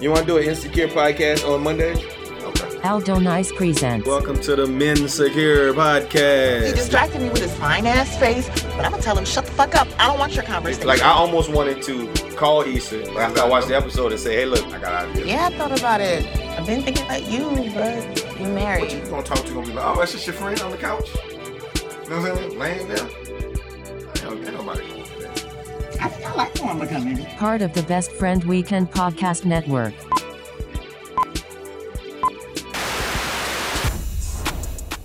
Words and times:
You 0.00 0.10
want 0.10 0.22
to 0.22 0.26
do 0.26 0.36
an 0.38 0.44
insecure 0.44 0.86
podcast 0.88 1.48
on 1.48 1.62
Monday? 1.64 1.94
Aldo 2.84 3.18
Nice 3.18 3.50
presents. 3.50 4.06
Welcome 4.06 4.38
to 4.42 4.54
the 4.54 4.66
Men 4.68 5.08
Secure 5.08 5.74
Podcast. 5.74 6.68
He 6.68 6.72
distracted 6.72 7.20
me 7.20 7.28
with 7.30 7.42
his 7.42 7.52
fine 7.56 7.84
ass 7.84 8.16
face, 8.18 8.48
but 8.76 8.84
I'm 8.84 8.92
gonna 8.92 9.02
tell 9.02 9.18
him, 9.18 9.24
shut 9.24 9.44
the 9.46 9.50
fuck 9.50 9.74
up. 9.74 9.88
I 9.98 10.06
don't 10.06 10.18
want 10.20 10.34
your 10.34 10.44
conversation. 10.44 10.86
Like 10.86 11.02
I 11.02 11.10
almost 11.10 11.50
wanted 11.50 11.82
to 11.82 12.06
call 12.36 12.62
Issa 12.62 13.10
after 13.18 13.40
I 13.40 13.48
watched 13.48 13.66
the 13.66 13.76
episode 13.76 14.12
and 14.12 14.20
say, 14.20 14.36
"Hey, 14.36 14.46
look, 14.46 14.64
I 14.72 14.78
got 14.78 15.08
ideas." 15.08 15.26
yeah, 15.26 15.46
I 15.52 15.58
thought 15.58 15.76
about 15.76 16.00
it. 16.00 16.24
I've 16.56 16.64
been 16.64 16.82
thinking 16.82 17.04
about 17.04 17.28
you, 17.28 17.50
but 17.74 18.38
you're 18.38 18.48
married. 18.50 18.82
What 18.82 18.92
you 18.92 19.10
gonna 19.10 19.22
talk 19.24 19.44
to? 19.44 19.52
Gonna 19.52 19.66
be 19.66 19.72
like, 19.72 19.84
oh, 19.84 19.98
that's 19.98 20.12
just 20.12 20.26
your 20.28 20.34
friend 20.36 20.60
on 20.60 20.70
the 20.70 20.76
couch? 20.76 21.08
You 21.14 22.10
know 22.10 22.20
what 22.20 22.30
I'm 22.30 22.36
saying? 22.36 22.58
Laying 22.58 22.88
there. 22.88 23.08
That. 26.38 26.46
I 26.46 26.50
think 26.50 26.70
I 26.70 26.78
becoming. 26.78 27.24
Part 27.36 27.62
of 27.62 27.72
the 27.74 27.82
Best 27.82 28.12
Friend 28.12 28.42
Weekend 28.44 28.90
Podcast 28.90 29.44
Network. 29.44 29.94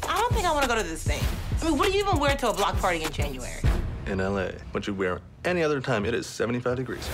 I 0.03 0.17
don't 0.17 0.33
think 0.33 0.45
I 0.45 0.51
want 0.51 0.63
to 0.63 0.69
go 0.69 0.75
to 0.75 0.83
this 0.83 1.03
thing. 1.03 1.21
I 1.61 1.69
mean, 1.69 1.77
what 1.77 1.87
do 1.91 1.97
you 1.97 2.03
even 2.03 2.19
wear 2.19 2.35
to 2.35 2.49
a 2.49 2.53
block 2.53 2.77
party 2.77 3.03
in 3.03 3.11
January? 3.11 3.59
in 4.07 4.17
LA. 4.19 4.47
What 4.71 4.87
you 4.87 4.93
wear 4.93 5.21
any 5.45 5.63
other 5.63 5.79
time, 5.79 6.05
it 6.05 6.13
is 6.13 6.27
75 6.27 6.77
degrees. 6.77 7.07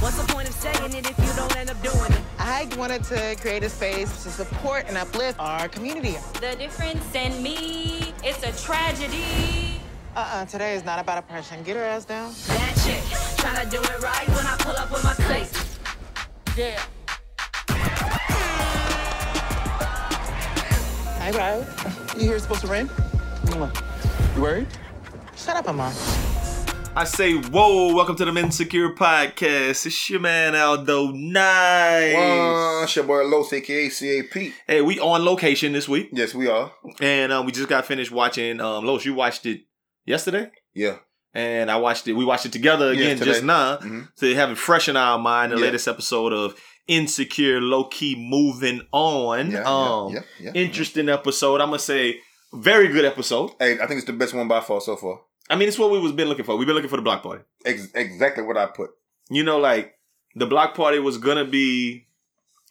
What's 0.00 0.20
the 0.20 0.32
point 0.32 0.48
of 0.48 0.54
saying 0.54 0.94
it 0.94 1.08
if 1.10 1.18
you 1.18 1.32
don't 1.36 1.54
end 1.56 1.70
up 1.70 1.82
doing 1.82 2.12
it? 2.12 2.20
I 2.38 2.68
wanted 2.76 3.04
to 3.04 3.36
create 3.40 3.62
a 3.62 3.68
space 3.68 4.22
to 4.22 4.30
support 4.30 4.86
and 4.88 4.96
uplift 4.96 5.38
our 5.38 5.68
community. 5.68 6.16
The 6.40 6.56
difference 6.56 7.14
in 7.14 7.42
me, 7.42 8.14
it's 8.24 8.42
a 8.42 8.64
tragedy. 8.66 9.80
Uh-uh, 10.16 10.46
today 10.46 10.74
is 10.74 10.84
not 10.84 10.98
about 10.98 11.18
oppression. 11.18 11.62
Get 11.62 11.76
her 11.76 11.84
ass 11.84 12.04
down. 12.04 12.32
That 12.46 12.74
chick, 12.84 13.02
tryna 13.40 13.70
do 13.70 13.80
it 13.80 14.02
right 14.02 14.28
when 14.28 14.46
I 14.46 14.56
pull 14.58 14.76
up 14.76 14.90
with 14.90 15.04
my 15.04 15.14
clique. 15.14 15.48
Yeah. 16.56 16.80
Hey, 21.22 21.32
bro. 21.32 21.64
You 22.16 22.26
here 22.26 22.34
It's 22.34 22.42
supposed 22.44 22.62
to 22.62 22.66
rain? 22.68 22.90
You 24.36 24.42
worried? 24.42 24.66
Shut 25.36 25.56
up, 25.56 25.68
Amon. 25.68 25.92
I 26.96 27.04
say, 27.04 27.34
whoa, 27.34 27.94
welcome 27.94 28.16
to 28.16 28.24
the 28.24 28.32
Men 28.32 28.50
Secure 28.50 28.96
podcast. 28.96 29.86
It's 29.86 30.10
your 30.10 30.18
man 30.20 30.56
Aldo 30.56 31.12
Nice. 31.12 32.16
Uh, 32.16 32.80
it's 32.82 32.96
your 32.96 33.04
boy 33.04 33.24
Los, 33.26 33.52
aka 33.52 33.88
CAP. 33.88 34.52
Hey, 34.66 34.82
we 34.82 34.98
on 34.98 35.24
location 35.24 35.72
this 35.72 35.88
week, 35.88 36.08
Yes, 36.12 36.34
we 36.34 36.48
are. 36.48 36.72
and 37.00 37.32
um, 37.32 37.46
we 37.46 37.52
just 37.52 37.68
got 37.68 37.86
finished 37.86 38.10
watching. 38.10 38.60
Um, 38.60 38.84
Los, 38.84 39.04
you 39.04 39.14
watched 39.14 39.46
it 39.46 39.60
yesterday, 40.04 40.50
Yeah. 40.74 40.96
And 41.34 41.70
I 41.70 41.76
watched 41.76 42.06
it. 42.08 42.14
We 42.14 42.24
watched 42.24 42.46
it 42.46 42.52
together 42.52 42.90
again 42.90 43.16
today. 43.18 43.32
just 43.32 43.44
now 43.44 43.76
Mhm. 43.78 44.08
to 44.16 44.34
have 44.34 44.50
it 44.50 44.58
fresh 44.58 44.88
in 44.88 44.96
our 44.96 45.18
mind. 45.18 45.52
The 45.52 45.56
Yeah. 45.56 45.62
latest 45.66 45.86
episode 45.88 46.32
of 46.32 46.54
Insecure, 46.88 47.60
low 47.60 47.84
key 47.84 48.16
moving 48.18 48.82
on. 48.90 49.52
Yeah, 49.52 49.62
um, 49.64 50.16
yeah, 50.40 50.50
interesting 50.54 51.08
episode. 51.08 51.60
I'm 51.60 51.68
gonna 51.68 51.78
say 51.78 52.18
very 52.52 52.88
good 52.88 53.04
episode. 53.04 53.52
Hey, 53.60 53.74
I 53.74 53.86
think 53.86 53.98
it's 53.98 54.06
the 54.06 54.12
best 54.12 54.34
one 54.34 54.48
by 54.48 54.60
far 54.60 54.80
so 54.80 54.96
far. 54.96 55.20
I 55.48 55.54
mean, 55.56 55.68
it's 55.68 55.78
what 55.78 55.92
we 55.92 56.00
was 56.00 56.10
been 56.12 56.28
looking 56.28 56.44
for. 56.44 56.56
We've 56.56 56.66
been 56.66 56.74
looking 56.74 56.90
for 56.90 56.96
the 56.96 57.02
block 57.02 57.22
party. 57.22 57.44
Ex- 57.64 57.88
exactly 57.94 58.42
what 58.42 58.56
I 58.56 58.66
put. 58.66 58.90
You 59.30 59.44
know, 59.44 59.58
like 59.58 59.94
the 60.34 60.46
block 60.46 60.74
party 60.74 60.98
was 60.98 61.16
gonna 61.18 61.44
be. 61.44 62.06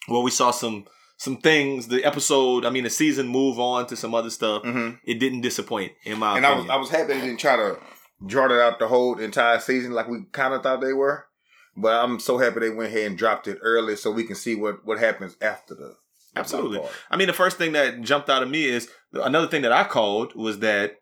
Well, 0.08 0.22
we 0.22 0.30
saw 0.30 0.50
some 0.50 0.84
some 1.16 1.38
things. 1.38 1.88
The 1.88 2.04
episode, 2.04 2.66
I 2.66 2.70
mean, 2.70 2.84
the 2.84 2.90
season 2.90 3.26
move 3.26 3.58
on 3.58 3.86
to 3.86 3.96
some 3.96 4.14
other 4.14 4.30
stuff. 4.30 4.62
Mhm. 4.64 4.98
It 5.04 5.18
didn't 5.18 5.40
disappoint 5.40 5.92
in 6.04 6.18
my 6.18 6.36
And 6.36 6.44
I 6.44 6.54
was. 6.58 6.68
I 6.68 6.76
was 6.76 6.90
happy 6.90 7.14
they 7.14 7.20
didn't 7.20 7.40
try 7.40 7.56
to 7.56 7.78
draw 8.24 8.46
it 8.46 8.52
out 8.52 8.78
the 8.78 8.88
whole 8.88 9.18
entire 9.18 9.58
season 9.60 9.92
like 9.92 10.08
we 10.08 10.24
kind 10.32 10.54
of 10.54 10.62
thought 10.62 10.80
they 10.80 10.92
were. 10.92 11.26
But 11.76 12.02
I'm 12.04 12.18
so 12.18 12.38
happy 12.38 12.60
they 12.60 12.70
went 12.70 12.90
ahead 12.90 13.06
and 13.06 13.16
dropped 13.18 13.46
it 13.48 13.58
early 13.62 13.96
so 13.96 14.10
we 14.10 14.24
can 14.24 14.36
see 14.36 14.54
what, 14.54 14.84
what 14.84 14.98
happens 14.98 15.36
after 15.40 15.74
the. 15.74 15.94
the 16.34 16.40
Absolutely. 16.40 16.80
I 17.10 17.16
mean, 17.16 17.28
the 17.28 17.32
first 17.32 17.58
thing 17.58 17.72
that 17.72 18.00
jumped 18.02 18.28
out 18.28 18.42
of 18.42 18.50
me 18.50 18.64
is 18.64 18.90
another 19.12 19.46
thing 19.46 19.62
that 19.62 19.72
I 19.72 19.84
called 19.84 20.34
was 20.34 20.58
that 20.58 20.96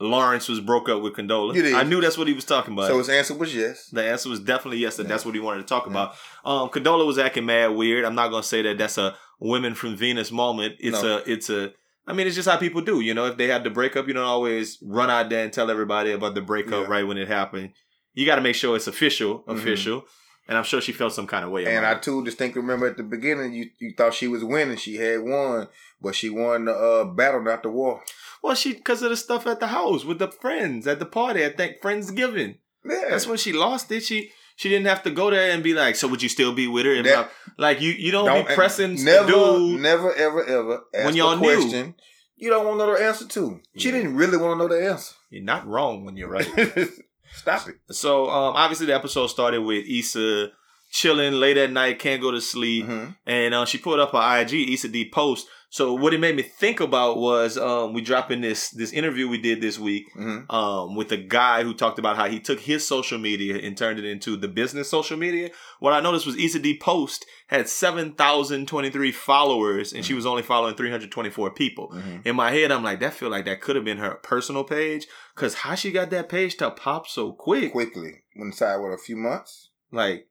Lawrence 0.00 0.48
was 0.48 0.60
broke 0.60 0.88
up 0.88 1.02
with 1.02 1.14
Condola. 1.14 1.74
I 1.74 1.84
knew 1.84 2.00
that's 2.00 2.18
what 2.18 2.26
he 2.26 2.34
was 2.34 2.44
talking 2.44 2.72
about. 2.72 2.88
So 2.88 2.98
his 2.98 3.08
answer 3.08 3.34
was 3.34 3.54
yes. 3.54 3.86
The 3.92 4.04
answer 4.04 4.28
was 4.28 4.40
definitely 4.40 4.78
yes, 4.78 4.96
that 4.96 5.04
Yeah. 5.04 5.10
that's 5.10 5.24
what 5.24 5.34
he 5.34 5.40
wanted 5.40 5.60
to 5.60 5.66
talk 5.66 5.86
about. 5.86 6.14
Um, 6.44 6.68
Condola 6.70 7.06
was 7.06 7.18
acting 7.18 7.46
mad 7.46 7.68
weird. 7.68 8.04
I'm 8.04 8.14
not 8.16 8.30
gonna 8.30 8.42
say 8.42 8.62
that 8.62 8.78
that's 8.78 8.98
a 8.98 9.16
women 9.38 9.74
from 9.74 9.94
Venus 9.96 10.32
moment. 10.32 10.76
It's 10.80 11.00
No. 11.02 11.18
a, 11.18 11.30
it's 11.30 11.48
a. 11.50 11.72
I 12.06 12.12
mean, 12.12 12.26
it's 12.26 12.36
just 12.36 12.48
how 12.48 12.56
people 12.58 12.82
do. 12.82 13.00
You 13.00 13.14
know, 13.14 13.26
if 13.26 13.36
they 13.36 13.46
had 13.48 13.64
the 13.64 13.70
breakup, 13.70 14.06
you 14.06 14.12
don't 14.14 14.24
always 14.24 14.78
run 14.82 15.10
out 15.10 15.30
there 15.30 15.42
and 15.44 15.52
tell 15.52 15.70
everybody 15.70 16.12
about 16.12 16.34
the 16.34 16.42
breakup 16.42 16.84
Yeah. 16.84 16.90
right 16.90 17.06
when 17.06 17.16
it 17.18 17.28
happened. 17.28 17.72
You 18.12 18.26
got 18.26 18.36
to 18.36 18.42
make 18.42 18.54
sure 18.56 18.76
it's 18.76 18.86
official, 18.86 19.42
Mhm. 19.48 19.56
official. 19.56 20.04
And 20.46 20.58
I'm 20.58 20.64
sure 20.64 20.82
she 20.82 20.92
felt 20.92 21.14
some 21.14 21.26
kind 21.26 21.42
of 21.44 21.50
way. 21.50 21.64
And 21.64 21.86
I 21.86 21.94
too 21.94 22.22
distinctly 22.22 22.60
remember 22.60 22.86
at 22.86 22.98
the 22.98 23.02
beginning 23.02 23.54
you, 23.54 23.70
you 23.78 23.94
thought 23.96 24.12
she 24.12 24.28
was 24.28 24.44
winning. 24.44 24.76
She 24.76 24.96
had 24.96 25.22
won, 25.22 25.68
but 26.02 26.14
she 26.14 26.28
won 26.28 26.66
the 26.66 26.72
uh, 26.74 27.04
battle, 27.04 27.42
not 27.42 27.62
the 27.62 27.70
war. 27.70 28.02
well, 28.42 28.54
she 28.54 28.74
because 28.74 29.00
of 29.02 29.08
the 29.08 29.16
stuff 29.16 29.46
at 29.46 29.58
the 29.60 29.68
house 29.68 30.04
with 30.04 30.18
the 30.18 30.28
friends 30.30 30.86
at 30.86 30.98
the 30.98 31.06
party. 31.06 31.42
I 31.42 31.48
think 31.48 31.80
Friendsgiving. 31.80 32.58
Yeah. 32.84 33.06
That's 33.08 33.26
when 33.26 33.38
she 33.38 33.54
lost 33.54 33.90
it. 33.90 34.02
She 34.02 34.30
she 34.56 34.68
didn't 34.68 34.86
have 34.86 35.02
to 35.04 35.10
go 35.10 35.30
there 35.30 35.50
and 35.52 35.62
be 35.62 35.74
like, 35.74 35.96
"So 35.96 36.08
would 36.08 36.22
you 36.22 36.28
still 36.28 36.52
be 36.52 36.66
with 36.66 36.86
her?" 36.86 36.94
And 36.94 37.06
That- 37.06 37.30
like 37.58 37.80
you 37.80 37.90
you 37.92 38.10
don't, 38.12 38.46
be 38.48 38.54
pressing 38.54 39.02
never, 39.04 39.30
dude. 39.30 39.80
never, 39.80 40.12
ever, 40.14 40.44
ever 40.44 40.84
ask 40.94 41.04
When 41.06 41.16
y'all 41.16 41.32
a 41.32 41.36
knew. 41.40 41.94
you 42.36 42.50
don't 42.50 42.64
want 42.66 42.78
to 42.80 42.86
know 42.86 42.94
the 42.98 43.04
answer 43.04 43.26
to. 43.26 43.60
She 43.76 43.88
Yeah. 43.88 43.94
didn't 43.96 44.16
really 44.16 44.36
want 44.36 44.58
to 44.58 44.58
know 44.58 44.68
the 44.68 44.88
answer. 44.90 45.14
You're 45.30 45.44
not 45.44 45.66
wrong 45.66 46.04
when 46.04 46.16
you're 46.16 46.28
right. 46.28 46.46
Stop 47.34 47.68
it. 47.68 47.76
So 47.90 48.30
um, 48.30 48.54
obviously 48.56 48.86
the 48.86 48.94
episode 48.94 49.26
started 49.28 49.60
with 49.62 49.84
Issa 49.88 50.50
chilling 50.92 51.32
late 51.34 51.56
at 51.56 51.72
night, 51.72 51.98
can't 51.98 52.22
go 52.22 52.30
to 52.30 52.40
sleep, 52.40 52.86
Mhm. 52.86 53.16
and 53.26 53.54
uh, 53.54 53.64
she 53.64 53.78
pulled 53.78 53.98
up 53.98 54.12
her 54.12 54.40
IG 54.40 54.72
Issa 54.72 54.88
D 54.88 55.10
post. 55.10 55.46
So 55.74 55.92
what 55.92 56.14
it 56.14 56.20
made 56.20 56.36
me 56.36 56.42
think 56.44 56.78
about 56.78 57.16
was 57.16 57.58
um, 57.58 57.94
we 57.94 58.00
dropping 58.00 58.42
this 58.42 58.70
this 58.70 58.92
interview 58.92 59.26
we 59.28 59.40
did 59.40 59.60
this 59.60 59.76
week 59.76 60.04
Mhm. 60.14 60.48
um, 60.48 60.94
with 60.94 61.10
a 61.10 61.16
guy 61.16 61.64
who 61.64 61.74
talked 61.74 61.98
about 61.98 62.14
how 62.16 62.28
he 62.28 62.38
took 62.38 62.60
his 62.60 62.86
social 62.86 63.18
media 63.18 63.56
and 63.56 63.76
turned 63.76 63.98
it 63.98 64.04
into 64.04 64.36
the 64.36 64.46
business 64.46 64.88
social 64.88 65.16
media. 65.16 65.50
What 65.80 65.92
I 65.92 65.98
noticed 65.98 66.26
was 66.26 66.36
Issa 66.36 66.60
D 66.60 66.78
post 66.78 67.26
had 67.48 67.68
seven 67.68 68.12
thousand 68.14 68.68
twenty 68.68 68.88
three 68.88 69.10
followers, 69.10 69.92
and 69.92 70.04
she 70.04 70.14
was 70.14 70.26
only 70.26 70.42
following 70.44 70.76
three 70.76 70.92
hundred 70.92 71.10
twenty 71.10 71.30
four 71.30 71.50
people. 71.50 71.88
Mhm. 71.92 72.24
In 72.24 72.36
my 72.36 72.52
head, 72.52 72.70
I'm 72.70 72.84
like, 72.84 73.00
that 73.00 73.14
feel 73.14 73.28
like 73.28 73.44
that 73.46 73.60
could 73.60 73.74
have 73.74 73.84
been 73.84 73.98
her 73.98 74.14
personal 74.22 74.62
page, 74.62 75.08
cause 75.34 75.54
how 75.54 75.74
she 75.74 75.90
got 75.90 76.10
that 76.10 76.28
page 76.28 76.56
to 76.58 76.70
pop 76.70 77.08
so 77.08 77.32
quick? 77.32 77.72
Quickly. 77.72 78.22
Inside, 78.36 78.76
what, 78.76 78.92
a 78.92 78.98
few 78.98 79.16
months? 79.16 79.70
Like 79.90 80.28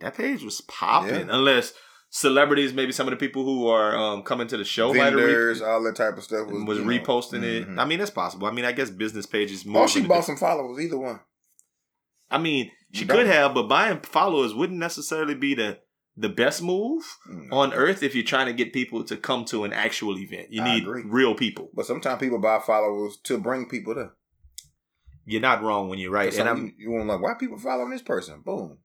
that 0.00 0.14
page 0.18 0.42
was 0.44 0.60
popping, 0.60 1.28
Yeah. 1.28 1.36
unless 1.36 1.72
celebrities, 2.14 2.74
maybe 2.74 2.92
some 2.92 3.06
of 3.08 3.10
the 3.10 3.16
people 3.16 3.42
who 3.42 3.68
are 3.68 3.96
um, 3.96 4.22
coming 4.22 4.46
to 4.46 4.58
the 4.58 4.64
show 4.64 4.92
have 4.92 5.14
re- 5.14 5.22
Vendors, 5.22 5.62
all 5.62 5.82
that 5.82 5.96
type 5.96 6.18
of 6.18 6.22
stuff 6.22 6.46
was, 6.46 6.62
was 6.64 6.78
you 6.78 6.84
know, 6.84 6.90
reposting 6.90 7.42
it. 7.42 7.66
mhm. 7.66 7.78
I 7.80 7.86
mean, 7.86 7.98
that's 7.98 8.10
possible. 8.10 8.46
I 8.46 8.50
mean, 8.50 8.66
I 8.66 8.72
guess 8.72 8.90
business 8.90 9.24
pages 9.24 9.64
more. 9.64 9.84
Or 9.84 9.88
she 9.88 10.02
bought 10.02 10.24
some 10.26 10.36
followers, 10.36 10.78
either 10.78 10.98
one. 10.98 11.20
I 12.30 12.36
mean, 12.38 12.70
she 12.92 13.06
could 13.06 13.26
have, 13.26 13.54
but 13.54 13.62
buying 13.64 14.00
followers 14.00 14.54
wouldn't 14.54 14.78
necessarily 14.78 15.34
be 15.34 15.54
the 15.54 15.78
the 16.14 16.28
best 16.28 16.62
move 16.62 17.02
Mm. 17.26 17.50
on 17.50 17.72
earth 17.72 18.02
if 18.02 18.14
you're 18.14 18.22
trying 18.24 18.44
to 18.46 18.52
get 18.52 18.74
people 18.74 19.02
to 19.04 19.16
come 19.16 19.46
to 19.46 19.64
an 19.64 19.72
actual 19.72 20.18
event. 20.18 20.48
You 20.50 20.60
I 20.60 20.74
need 20.74 20.82
agree. 20.82 21.04
real 21.06 21.34
people. 21.34 21.70
But 21.72 21.86
sometimes 21.86 22.20
people 22.20 22.38
buy 22.38 22.58
followers 22.58 23.16
to 23.24 23.38
bring 23.38 23.66
people 23.66 23.94
there. 23.94 24.12
You're 25.24 25.40
not 25.40 25.62
wrong 25.62 25.88
when 25.88 25.98
you're 25.98 26.10
right. 26.10 26.36
And 26.36 26.46
I'm, 26.46 26.66
you, 26.66 26.72
you 26.76 26.90
want 26.90 27.06
like, 27.06 27.22
why 27.22 27.32
people 27.40 27.58
following 27.58 27.90
this 27.90 28.02
person? 28.02 28.42
Boom. 28.44 28.76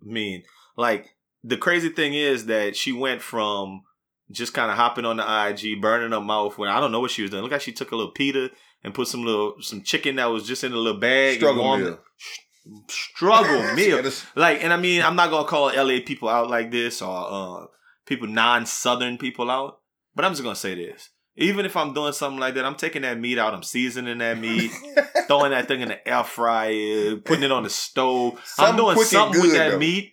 I 0.00 0.06
mean, 0.10 0.44
like 0.78 1.14
the 1.44 1.56
crazy 1.56 1.88
thing 1.88 2.14
is 2.14 2.46
that 2.46 2.76
she 2.76 2.92
went 2.92 3.22
from 3.22 3.82
just 4.30 4.54
kind 4.54 4.70
of 4.70 4.76
hopping 4.76 5.04
on 5.04 5.16
the 5.16 5.48
IG, 5.48 5.80
burning 5.80 6.12
her 6.12 6.20
mouth 6.20 6.56
when 6.58 6.68
I 6.68 6.80
don't 6.80 6.92
know 6.92 7.00
what 7.00 7.10
she 7.10 7.22
was 7.22 7.30
doing. 7.30 7.42
Look 7.42 7.52
like 7.52 7.60
she 7.60 7.72
took 7.72 7.92
a 7.92 7.96
little 7.96 8.12
pita 8.12 8.50
and 8.82 8.94
put 8.94 9.08
some 9.08 9.24
little 9.24 9.54
some 9.60 9.82
chicken 9.82 10.16
that 10.16 10.26
was 10.26 10.46
just 10.46 10.64
in 10.64 10.72
a 10.72 10.76
little 10.76 11.00
bag. 11.00 11.36
Struggle 11.36 11.76
meal. 11.76 11.86
it. 11.88 12.90
Struggle 12.90 13.74
meal. 13.74 14.10
Like, 14.34 14.62
and 14.62 14.72
I 14.72 14.76
mean, 14.76 15.02
I'm 15.02 15.16
not 15.16 15.30
gonna 15.30 15.48
call 15.48 15.66
LA 15.74 15.98
people 16.04 16.28
out 16.28 16.48
like 16.48 16.70
this 16.70 17.02
or 17.02 17.62
uh, 17.62 17.66
people 18.06 18.28
non-Southern 18.28 19.18
people 19.18 19.50
out, 19.50 19.78
but 20.14 20.24
I'm 20.24 20.32
just 20.32 20.42
gonna 20.42 20.56
say 20.56 20.74
this. 20.74 21.10
Even 21.36 21.64
if 21.64 21.76
I'm 21.76 21.94
doing 21.94 22.12
something 22.12 22.38
like 22.38 22.54
that, 22.54 22.66
I'm 22.66 22.74
taking 22.74 23.02
that 23.02 23.18
meat 23.18 23.38
out, 23.38 23.54
I'm 23.54 23.62
seasoning 23.62 24.18
that 24.18 24.38
meat, 24.38 24.70
throwing 25.26 25.52
that 25.52 25.66
thing 25.66 25.80
in 25.80 25.88
the 25.88 26.06
air 26.06 26.24
fryer, 26.24 27.16
putting 27.16 27.44
it 27.44 27.50
on 27.50 27.62
the 27.62 27.70
stove. 27.70 28.38
I'm 28.58 28.76
doing 28.76 28.98
something 28.98 29.40
with 29.40 29.52
that 29.54 29.72
though. 29.72 29.78
meat, 29.78 30.12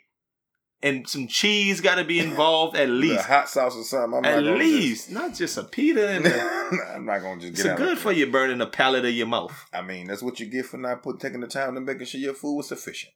and 0.82 1.08
some 1.08 1.28
cheese 1.28 1.82
got 1.82 1.96
to 1.96 2.04
be 2.06 2.20
involved 2.20 2.78
at 2.78 2.90
least. 2.90 3.26
hot 3.26 3.50
sauce 3.50 3.76
or 3.76 3.84
something. 3.84 4.20
I'm 4.20 4.26
At 4.26 4.44
not 4.44 4.58
least, 4.60 5.12
not 5.12 5.34
just 5.36 5.58
a 5.58 5.64
pita 5.64 6.08
and 6.10 6.26
a, 6.26 6.30
Just, 6.30 6.82
I'm 6.96 7.06
not 7.06 7.20
gonna 7.22 7.42
just 7.42 7.54
it's 7.54 7.64
get 7.64 7.72
out. 7.74 7.78
good 7.78 7.98
for 7.98 8.12
you 8.12 8.28
burning 8.32 8.60
the 8.60 8.68
palate 8.68 9.04
of 9.06 9.12
your 9.12 9.28
mouth. 9.28 9.54
I 9.74 9.82
mean, 9.82 10.08
that's 10.08 10.22
what 10.24 10.40
you 10.40 10.46
get 10.46 10.66
for 10.66 10.78
not 10.78 11.04
put 11.04 11.20
taking 11.20 11.42
the 11.42 11.48
time 11.48 11.76
to 11.76 11.82
making 11.82 12.06
sure 12.08 12.22
your 12.22 12.34
food 12.34 12.56
was 12.58 12.68
sufficient. 12.70 13.14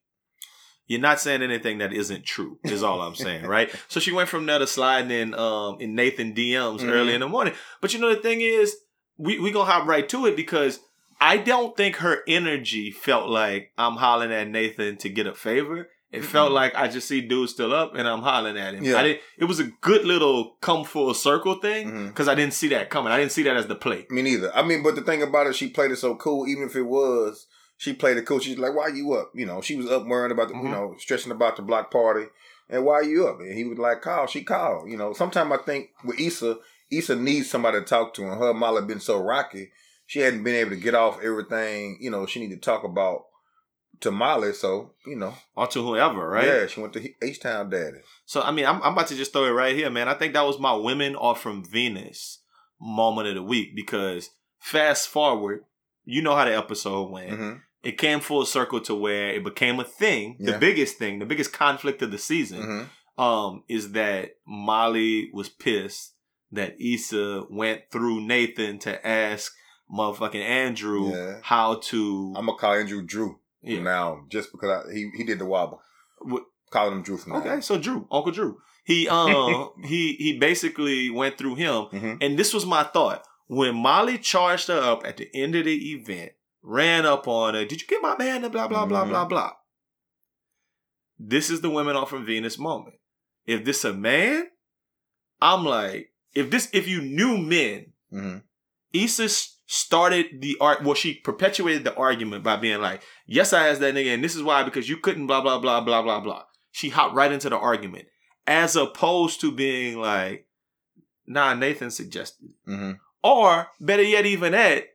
You're 0.85 0.99
not 0.99 1.21
saying 1.21 1.41
anything 1.41 1.77
that 1.77 1.93
isn't 1.93 2.25
true. 2.25 2.59
Is 2.65 2.83
all 2.83 3.01
I'm 3.01 3.15
saying, 3.15 3.45
right? 3.45 3.73
So 3.87 4.01
she 4.01 4.11
went 4.11 4.27
from 4.27 4.45
there 4.45 4.59
to 4.59 4.67
sliding 4.67 5.11
in 5.11 5.33
um 5.33 5.77
in 5.79 5.95
Nathan 5.95 6.33
DMs 6.33 6.79
Mhm. 6.81 6.89
early 6.91 7.13
in 7.13 7.21
the 7.21 7.29
morning. 7.29 7.53
But 7.79 7.93
you 7.93 7.99
know 8.01 8.13
the 8.13 8.21
thing 8.21 8.41
is, 8.41 8.75
we 9.17 9.39
we 9.39 9.51
gonna 9.51 9.71
hop 9.71 9.87
right 9.87 10.07
to 10.09 10.25
it 10.25 10.35
because 10.35 10.79
I 11.21 11.37
don't 11.37 11.77
think 11.77 11.97
her 11.97 12.21
energy 12.27 12.91
felt 12.91 13.29
like 13.29 13.71
I'm 13.77 13.93
hollering 13.95 14.33
at 14.33 14.49
Nathan 14.49 14.97
to 14.97 15.09
get 15.09 15.25
a 15.27 15.33
favor. 15.33 15.87
It 16.13 16.23
felt 16.23 16.51
like 16.51 16.75
I 16.75 16.87
just 16.87 17.07
see 17.07 17.21
dude 17.21 17.49
still 17.49 17.73
up 17.73 17.95
and 17.95 18.07
I'm 18.07 18.21
hollering 18.21 18.55
at 18.57 18.75
him. 18.75 18.83
Yeah. 18.83 18.97
I 18.97 19.03
didn't, 19.03 19.21
it 19.37 19.45
was 19.45 19.59
a 19.59 19.63
good 19.81 20.05
little 20.05 20.57
come 20.61 20.83
full 20.85 21.13
circle 21.15 21.55
thing 21.55 22.07
because 22.09 22.27
I 22.27 22.35
didn't 22.35 22.53
see 22.53 22.67
that 22.69 22.89
coming. 22.91 23.11
I 23.11 23.17
didn't 23.17 23.31
see 23.31 23.41
that 23.43 23.57
as 23.57 23.65
the 23.67 23.75
play. 23.75 24.05
Me 24.11 24.21
neither. 24.21 24.55
I 24.55 24.61
mean, 24.61 24.83
but 24.83 24.93
the 24.95 25.01
thing 25.01 25.23
about 25.23 25.47
it, 25.47 25.55
she 25.55 25.69
played 25.69 25.89
it 25.91 25.97
so 25.97 26.15
cool. 26.15 26.47
Even 26.47 26.65
if 26.65 26.75
it 26.75 26.83
was, 26.83 27.47
she 27.77 27.93
played 27.93 28.17
it 28.17 28.25
cool. 28.27 28.39
She's 28.39 28.59
like, 28.59 28.75
"Why 28.75 28.89
you 28.89 29.11
up?" 29.13 29.31
You 29.33 29.47
know, 29.47 29.59
she 29.61 29.75
was 29.75 29.89
up 29.89 30.05
worrying 30.05 30.31
about 30.31 30.49
the, 30.49 30.53
Mhm. 30.53 30.63
you 30.65 30.69
know, 30.69 30.95
stressing 30.99 31.31
about 31.31 31.55
the 31.55 31.63
block 31.63 31.89
party, 31.91 32.27
and 32.69 32.85
why 32.85 33.01
you 33.01 33.27
up? 33.27 33.39
And 33.39 33.57
he 33.57 33.63
was 33.65 33.79
like, 33.79 34.01
"Call." 34.03 34.27
She 34.27 34.43
called. 34.43 34.89
You 34.91 34.97
know, 34.97 35.13
sometimes 35.13 35.51
I 35.51 35.57
think 35.57 35.89
with 36.05 36.19
Issa, 36.19 36.59
Issa 36.91 37.15
needs 37.15 37.49
somebody 37.49 37.79
to 37.79 37.85
talk 37.85 38.13
to, 38.13 38.21
and 38.23 38.39
her 38.39 38.53
Molly 38.53 38.83
been 38.85 38.99
so 38.99 39.19
rocky, 39.19 39.71
she 40.05 40.19
hadn't 40.19 40.43
been 40.43 40.55
able 40.55 40.69
to 40.69 40.75
get 40.77 40.93
off 40.93 41.19
everything. 41.23 41.97
You 41.99 42.11
know, 42.11 42.27
she 42.27 42.39
needed 42.39 42.61
to 42.61 42.65
talk 42.65 42.83
about 42.83 43.25
to 44.01 44.11
Molly. 44.11 44.53
So 44.53 44.91
you 45.05 45.15
know, 45.15 45.33
Or 45.55 45.67
to 45.67 45.81
whoever, 45.85 46.27
right? 46.29 46.45
yeah, 46.47 46.67
she 46.67 46.79
went 46.81 46.93
to 46.93 47.09
H 47.21 47.39
Town 47.39 47.69
Daddy. 47.69 47.99
So 48.25 48.41
I 48.41 48.51
mean, 48.51 48.65
I'm, 48.65 48.81
I'm 48.83 48.93
about 48.93 49.07
to 49.07 49.15
just 49.15 49.33
throw 49.33 49.45
it 49.45 49.49
right 49.51 49.75
here, 49.75 49.89
man. 49.89 50.07
I 50.07 50.13
think 50.13 50.33
that 50.33 50.45
was 50.45 50.59
my 50.59 50.73
women 50.75 51.15
are 51.15 51.35
from 51.35 51.63
Venus 51.63 52.39
moment 52.81 53.27
of 53.29 53.35
the 53.35 53.43
week 53.43 53.75
because 53.75 54.29
fast 54.59 55.07
forward, 55.07 55.61
you 56.03 56.21
know 56.21 56.35
how 56.35 56.45
the 56.45 56.55
episode 56.57 57.09
went. 57.11 57.29
Mhm. 57.31 57.61
It 57.81 57.97
came 57.97 58.19
full 58.21 58.45
circle 58.45 58.79
to 58.81 58.95
where 58.95 59.29
it 59.31 59.43
became 59.43 59.79
a 59.79 59.83
thing. 59.83 60.37
The 60.39 60.57
biggest 60.57 60.97
thing, 60.97 61.19
the 61.19 61.25
biggest 61.25 61.51
conflict 61.53 62.01
of 62.01 62.11
the 62.11 62.17
season, 62.17 62.89
Mhm. 63.17 63.21
um, 63.21 63.63
is 63.67 63.91
that 63.91 64.31
Molly 64.47 65.29
was 65.33 65.49
pissed 65.49 66.13
that 66.51 66.75
Issa 66.79 67.43
went 67.49 67.81
through 67.91 68.21
Nathan 68.21 68.79
to 68.79 69.05
ask 69.05 69.53
motherfucking 69.93 70.35
Andrew 70.43 71.09
Yeah. 71.13 71.39
how 71.41 71.75
to. 71.75 72.33
I'm 72.37 72.45
gonna 72.45 72.57
call 72.57 72.73
Andrew 72.73 73.01
Drew 73.01 73.39
Yeah. 73.63 73.81
now 73.81 74.25
just 74.29 74.51
because 74.51 74.85
I, 74.87 74.93
he 74.93 75.09
he 75.15 75.23
did 75.23 75.39
the 75.39 75.45
wobble. 75.45 75.81
What- 76.19 76.43
Calling 76.71 76.93
him 76.93 77.03
Drew 77.03 77.17
from. 77.17 77.33
Okay, 77.33 77.61
so 77.61 77.77
Drew, 77.77 78.07
Uncle 78.11 78.31
Drew, 78.31 78.57
he 78.83 79.07
um 79.17 79.69
he 79.83 80.13
he 80.13 80.39
basically 80.39 81.11
went 81.11 81.37
through 81.37 81.53
him, 81.53 81.85
Mhm. 81.91 82.17
and 82.19 82.37
this 82.39 82.51
was 82.51 82.65
my 82.65 82.83
thought 82.83 83.23
when 83.45 83.75
Molly 83.75 84.17
charged 84.17 84.69
her 84.69 84.79
up 84.79 85.05
at 85.05 85.17
the 85.17 85.29
end 85.35 85.53
of 85.55 85.65
the 85.65 85.75
event, 85.91 86.31
ran 86.63 87.05
up 87.05 87.27
on 87.27 87.53
her. 87.53 87.63
Did 87.65 87.79
you 87.81 87.87
get 87.87 88.01
my 88.01 88.17
man? 88.17 88.43
And 88.43 88.51
blah 88.51 88.67
blah 88.67 88.87
blah 88.87 89.05
blah 89.05 89.25
blah. 89.25 89.51
This 91.19 91.49
is 91.51 91.61
the 91.61 91.69
women 91.69 91.95
off 91.95 92.09
from 92.09 92.25
Venus 92.25 92.57
moment. 92.57 92.95
If 93.45 93.63
this 93.65 93.85
a 93.85 93.93
man, 93.93 94.47
I'm 95.41 95.63
like, 95.65 96.09
if 96.33 96.49
this 96.49 96.69
if 96.73 96.87
you 96.87 97.01
knew 97.01 97.37
men, 97.37 97.93
Mhm. 98.11 98.43
Issa 98.93 99.29
started 99.73 100.39
the 100.41 100.55
art. 100.61 100.83
Well, 100.83 100.93
she 100.93 101.15
perpetuated 101.15 101.83
the 101.83 101.95
argument 101.95 102.43
by 102.43 102.57
being 102.57 102.79
like, 102.79 103.01
"Yes, 103.25 103.53
I 103.53 103.67
asked 103.69 103.79
that 103.81 103.95
nigga, 103.95 104.13
and 104.13 104.23
this 104.23 104.35
is 104.35 104.43
why 104.43 104.61
because 104.63 104.87
you 104.87 104.97
couldn't 104.97 105.25
blah 105.27 105.41
blah 105.41 105.57
blah 105.59 105.81
blah 105.81 106.03
blah 106.03 106.19
blah." 106.19 106.43
She 106.71 106.89
hopped 106.89 107.15
right 107.15 107.31
into 107.31 107.49
the 107.49 107.57
argument, 107.57 108.05
as 108.45 108.75
opposed 108.75 109.41
to 109.41 109.51
being 109.51 109.99
like, 109.99 110.47
"Nah, 111.25 111.55
Nathan 111.55 111.89
suggested," 111.89 112.49
Mhm. 112.67 112.99
or 113.23 113.69
better 113.79 114.03
yet, 114.03 114.25
even 114.27 114.51
that, 114.51 114.89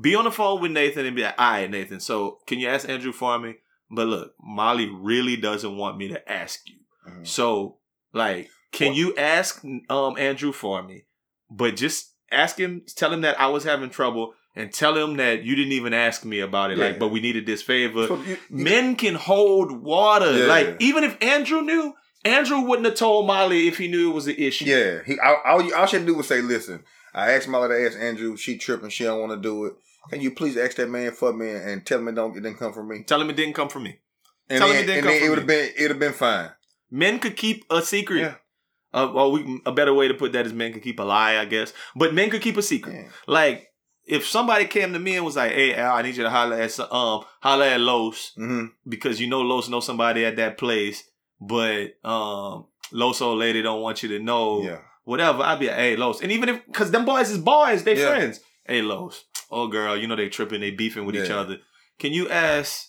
be 0.00 0.14
on 0.14 0.24
the 0.24 0.30
phone 0.30 0.60
with 0.60 0.72
Nathan 0.72 1.06
and 1.06 1.16
be 1.16 1.22
like, 1.22 1.34
"All 1.38 1.52
right, 1.52 1.70
Nathan, 1.70 2.00
so 2.00 2.40
can 2.46 2.58
you 2.58 2.68
ask 2.68 2.86
Andrew 2.88 3.12
for 3.12 3.38
me?" 3.38 3.54
But 3.90 4.08
look, 4.08 4.34
Molly 4.38 4.90
really 4.90 5.36
doesn't 5.36 5.76
want 5.76 5.96
me 5.96 6.08
to 6.08 6.30
ask 6.30 6.60
you. 6.68 6.80
Mhm. 7.08 7.26
So, 7.26 7.78
like, 8.12 8.50
can 8.72 8.88
Well- 8.88 8.96
you 8.96 9.16
ask 9.16 9.64
um 9.88 10.18
Andrew 10.18 10.52
for 10.52 10.82
me? 10.82 11.04
But 11.50 11.76
just 11.76 12.14
ask 12.30 12.58
him, 12.58 12.82
tell 12.96 13.12
him 13.12 13.22
that 13.22 13.40
I 13.40 13.46
was 13.48 13.64
having 13.64 13.90
trouble, 13.90 14.34
and 14.56 14.72
tell 14.72 14.96
him 14.96 15.16
that 15.18 15.44
you 15.44 15.54
didn't 15.56 15.72
even 15.72 15.92
ask 15.94 16.24
me 16.24 16.40
about 16.40 16.70
it. 16.70 16.78
Like, 16.78 16.98
but 16.98 17.08
we 17.08 17.20
needed 17.20 17.46
this 17.46 17.62
favor. 17.62 18.06
So 18.06 18.16
you- 18.22 18.30
you- 18.30 18.38
Men 18.50 18.96
can 18.96 19.14
hold 19.14 19.72
water. 19.82 20.32
Yeah. 20.36 20.46
Like, 20.46 20.76
even 20.80 21.04
if 21.04 21.16
Andrew 21.22 21.62
knew, 21.62 21.94
Andrew 22.24 22.60
wouldn't 22.60 22.86
have 22.86 22.96
told 22.96 23.26
Molly 23.26 23.68
if 23.68 23.78
he 23.78 23.86
knew 23.88 24.10
it 24.10 24.14
was 24.14 24.26
an 24.26 24.34
issue. 24.36 24.64
Yeah, 24.64 24.98
he 25.06 25.18
all, 25.20 25.40
all, 25.44 25.62
you- 25.62 25.74
all 25.74 25.86
she 25.86 25.96
had 25.96 26.02
to 26.06 26.12
do 26.12 26.16
was 26.16 26.26
say, 26.26 26.40
"Listen, 26.42 26.82
I 27.14 27.32
asked 27.32 27.48
Molly 27.48 27.68
to 27.68 27.86
ask 27.86 27.98
Andrew. 27.98 28.36
She 28.36 28.58
tripping. 28.58 28.90
She 28.90 29.04
don't 29.04 29.20
want 29.20 29.32
to 29.32 29.38
do 29.48 29.66
it. 29.66 29.74
Can 30.10 30.20
you 30.20 30.30
please 30.32 30.56
ask 30.56 30.76
that 30.76 30.88
man 30.90 31.12
for 31.12 31.32
me 31.32 31.50
and 31.50 31.84
tell 31.86 31.98
him 31.98 32.08
it 32.08 32.14
don't 32.14 32.36
it 32.36 32.40
didn't 32.42 32.58
come 32.58 32.72
from 32.72 32.88
me? 32.88 33.02
Tell 33.04 33.20
him 33.20 33.30
it 33.30 33.36
didn't 33.36 33.54
come 33.54 33.68
from 33.68 33.84
me. 33.84 33.98
And 34.50 34.58
Tell 34.58 34.68
him 34.70 34.76
it 34.76 34.86
didn't 34.86 35.02
come 35.04 35.10
then 35.12 35.18
from 35.20 35.26
it 35.26 35.30
would 35.30 35.36
me. 35.36 35.40
have 35.40 35.46
been 35.46 35.72
it 35.76 35.82
would 35.82 35.90
have 35.90 35.98
been 36.00 36.12
fine. 36.14 36.50
Men 36.90 37.18
could 37.18 37.36
keep 37.36 37.64
a 37.70 37.82
secret. 37.82 38.34
Yeah. 38.94 39.00
Uh, 39.02 39.12
well, 39.12 39.32
we, 39.32 39.60
a 39.66 39.72
better 39.72 39.92
way 39.94 40.08
to 40.08 40.14
put 40.14 40.32
that 40.32 40.46
is 40.46 40.52
men 40.52 40.72
could 40.72 40.82
keep 40.82 40.98
a 40.98 41.02
lie, 41.02 41.36
I 41.38 41.44
guess. 41.44 41.72
But 41.94 42.14
men 42.14 42.30
could 42.30 42.40
keep 42.42 42.56
a 42.56 42.62
secret. 42.62 42.94
Yeah. 42.94 43.08
Like 43.26 43.68
if 44.06 44.26
somebody 44.26 44.64
came 44.66 44.92
to 44.94 44.98
me 44.98 45.16
and 45.16 45.24
was 45.24 45.36
like, 45.36 45.52
"Hey, 45.52 45.74
Al, 45.74 45.96
I 45.96 46.02
need 46.02 46.16
you 46.16 46.22
to 46.22 46.30
holler 46.30 46.56
at 46.56 46.80
um 46.80 47.24
holler 47.42 47.64
at 47.66 47.80
Los 47.80 48.32
hmm 48.36 48.66
because 48.88 49.20
you 49.20 49.26
know 49.28 49.42
Los 49.42 49.68
know 49.68 49.80
somebody 49.80 50.24
at 50.24 50.36
that 50.36 50.56
place, 50.58 51.04
but 51.40 51.94
um 52.04 52.66
Los 52.92 53.20
old 53.20 53.38
lady 53.38 53.60
don't 53.62 53.82
want 53.82 54.02
you 54.02 54.08
to 54.10 54.18
know 54.18 54.62
Yeah, 54.62 54.78
whatever." 55.04 55.42
I'd 55.42 55.60
be 55.60 55.66
like, 55.66 55.76
"Hey, 55.76 55.96
Los," 55.96 56.22
and 56.22 56.32
even 56.32 56.48
if 56.48 56.66
because 56.66 56.90
them 56.90 57.04
boys 57.04 57.30
is 57.30 57.38
boys, 57.38 57.84
they 57.84 57.98
Yeah. 57.98 58.08
friends. 58.08 58.40
Hey, 58.66 58.80
Los, 58.82 59.24
oh 59.50 59.66
girl, 59.68 59.96
you 59.96 60.06
know 60.06 60.16
they 60.16 60.28
tripping, 60.30 60.60
they 60.60 60.70
beefing 60.70 61.04
with 61.06 61.16
each 61.16 61.30
other. 61.30 61.58
Can 61.98 62.12
you 62.12 62.28
ask? 62.28 62.86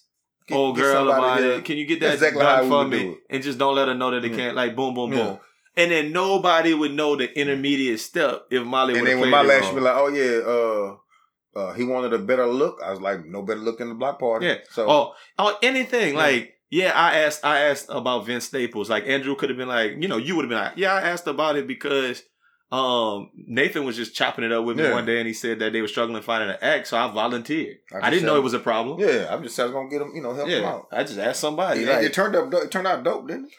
Get- 0.47 0.55
old 0.57 0.77
girl 0.77 1.09
about 1.11 1.43
it. 1.43 1.63
Can 1.63 1.77
you 1.77 1.85
get 1.85 1.99
that 1.99 2.13
exactly 2.15 2.41
done 2.41 2.67
for 2.69 2.83
me? 2.87 3.17
And 3.29 3.43
just 3.43 3.59
don't 3.59 3.75
let 3.75 3.87
her 3.87 3.93
know 3.93 4.09
that 4.11 4.21
they 4.21 4.29
Yeah. 4.29 4.35
can't 4.35 4.55
like 4.55 4.75
boom, 4.75 4.95
boom, 4.95 5.11
Yeah. 5.13 5.23
boom. 5.23 5.39
And 5.77 5.91
then 5.91 6.11
nobody 6.11 6.73
would 6.73 6.93
know 6.93 7.15
the 7.15 7.31
intermediate 7.39 7.99
step 7.99 8.43
if 8.51 8.63
Molly 8.65 8.93
would 8.93 8.99
and 8.99 9.07
then 9.07 9.19
when 9.19 9.29
my 9.29 9.41
last 9.43 9.73
be 9.73 9.79
like, 9.79 9.95
"Oh 9.95 10.07
yeah, 10.07 10.39
uh, 10.45 11.59
uh, 11.69 11.73
he 11.73 11.83
wanted 11.83 12.11
a 12.13 12.19
better 12.19 12.45
look." 12.47 12.79
I 12.83 12.91
was 12.91 12.99
like, 12.99 13.25
"No 13.25 13.43
better 13.43 13.59
look 13.61 13.79
in 13.79 13.89
the 13.89 13.95
block 13.95 14.19
party." 14.19 14.47
Yeah. 14.47 14.55
So 14.71 14.89
oh, 14.89 15.13
oh, 15.37 15.57
anything 15.63 16.13
Yeah. 16.13 16.19
like 16.19 16.53
yeah, 16.69 16.91
I 16.95 17.19
asked 17.19 17.45
I 17.45 17.61
asked 17.61 17.85
about 17.89 18.25
Vince 18.25 18.45
Staples. 18.45 18.89
Like 18.89 19.07
Andrew 19.07 19.35
could 19.35 19.49
have 19.49 19.57
been 19.57 19.67
like, 19.69 19.93
you 19.99 20.07
know, 20.07 20.17
you 20.17 20.35
would 20.35 20.43
have 20.43 20.49
been 20.49 20.59
like, 20.59 20.73
yeah, 20.77 20.93
I 20.93 21.01
asked 21.01 21.27
about 21.27 21.55
it 21.55 21.65
because 21.67 22.23
um 22.71 23.31
Nathan 23.47 23.83
was 23.85 23.95
just 23.95 24.13
chopping 24.13 24.43
it 24.43 24.51
up 24.51 24.63
with 24.65 24.77
me 24.77 24.83
Yeah. 24.83 24.93
one 24.93 25.05
day 25.05 25.17
and 25.19 25.27
he 25.27 25.33
said 25.33 25.57
that 25.59 25.73
they 25.73 25.81
were 25.81 25.87
struggling 25.87 26.21
finding 26.21 26.49
an 26.49 26.57
act, 26.61 26.87
so 26.87 26.97
I 26.97 27.11
volunteered. 27.11 27.77
I 27.93 28.07
I, 28.07 28.09
didn't 28.11 28.25
know 28.25 28.35
it 28.35 28.43
was 28.43 28.53
a 28.53 28.59
problem. 28.59 28.99
yeah, 28.99 29.27
I'm 29.33 29.41
just 29.43 29.59
I 29.59 29.63
was 29.63 29.71
gonna 29.71 29.89
get 29.89 30.01
him, 30.01 30.11
you 30.13 30.21
know, 30.21 30.33
help 30.35 30.47
him 30.49 30.65
out. 30.65 30.87
I 30.91 31.03
just 31.03 31.17
asked 31.19 31.39
somebody. 31.39 31.83
It, 31.83 31.89
like- 31.89 32.03
it 32.05 32.13
turned 32.13 32.35
up. 32.35 32.53
It 32.53 32.69
turned 32.69 32.85
out 32.87 33.03
dope, 33.03 33.27
didn't 33.27 33.45
it? 33.45 33.51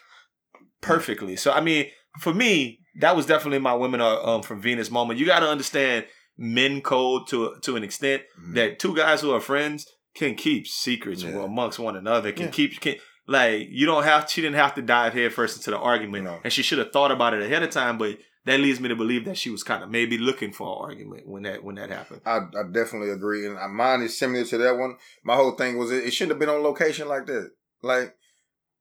perfectly. 0.81 1.35
So 1.35 1.51
I 1.51 1.61
mean, 1.61 1.87
for 2.19 2.33
me, 2.33 2.79
that 2.99 3.15
was 3.15 3.25
definitely 3.25 3.59
my 3.59 3.73
women 3.73 4.01
are 4.01 4.27
um, 4.27 4.41
from 4.43 4.61
Venus 4.61 4.91
moment. 4.91 5.19
You 5.19 5.25
got 5.25 5.39
to 5.39 5.47
understand 5.49 6.05
men 6.37 6.81
code 6.81 7.27
to 7.29 7.55
to 7.61 7.75
an 7.75 7.83
extent 7.83 8.23
Mhm. 8.39 8.55
that 8.55 8.79
two 8.79 8.95
guys 8.95 9.21
who 9.21 9.31
are 9.31 9.39
friends 9.41 9.85
can 10.15 10.35
keep 10.35 10.67
secrets 10.67 11.23
Yeah. 11.23 11.43
amongst 11.43 11.79
one 11.79 11.95
another. 11.95 12.31
Can 12.31 12.45
Yeah. 12.45 12.51
keep 12.51 12.81
can 12.81 12.95
like 13.27 13.67
you 13.69 13.85
don't 13.85 14.03
have 14.03 14.29
she 14.29 14.41
didn't 14.41 14.55
have 14.57 14.75
to 14.75 14.81
dive 14.81 15.13
head 15.13 15.33
first 15.33 15.57
into 15.57 15.71
the 15.71 15.77
argument, 15.77 16.25
No. 16.25 16.39
and 16.43 16.51
she 16.51 16.63
should 16.63 16.79
have 16.79 16.91
thought 16.91 17.11
about 17.11 17.33
it 17.33 17.41
ahead 17.41 17.63
of 17.63 17.69
time. 17.69 17.97
But 17.97 18.17
that 18.45 18.59
leads 18.59 18.79
me 18.79 18.89
to 18.89 18.95
believe 18.95 19.23
that 19.25 19.37
she 19.37 19.51
was 19.51 19.61
kind 19.63 19.83
of 19.83 19.89
maybe 19.91 20.17
looking 20.17 20.51
for 20.51 20.67
an 20.67 20.89
argument 20.89 21.27
when 21.27 21.43
that 21.43 21.63
when 21.63 21.75
that 21.75 21.91
happened. 21.91 22.21
I, 22.25 22.37
I 22.37 22.63
definitely 22.71 23.11
agree, 23.11 23.45
and 23.45 23.57
uh, 23.57 23.67
mine 23.67 24.01
is 24.01 24.17
similar 24.17 24.43
to 24.45 24.57
that 24.57 24.77
one. 24.77 24.97
My 25.23 25.35
whole 25.35 25.51
thing 25.51 25.77
was 25.77 25.91
it, 25.91 26.05
it 26.05 26.11
shouldn't 26.13 26.31
have 26.31 26.39
been 26.39 26.49
on 26.49 26.63
location 26.63 27.07
like 27.07 27.27
that. 27.27 27.51
Like 27.83 28.15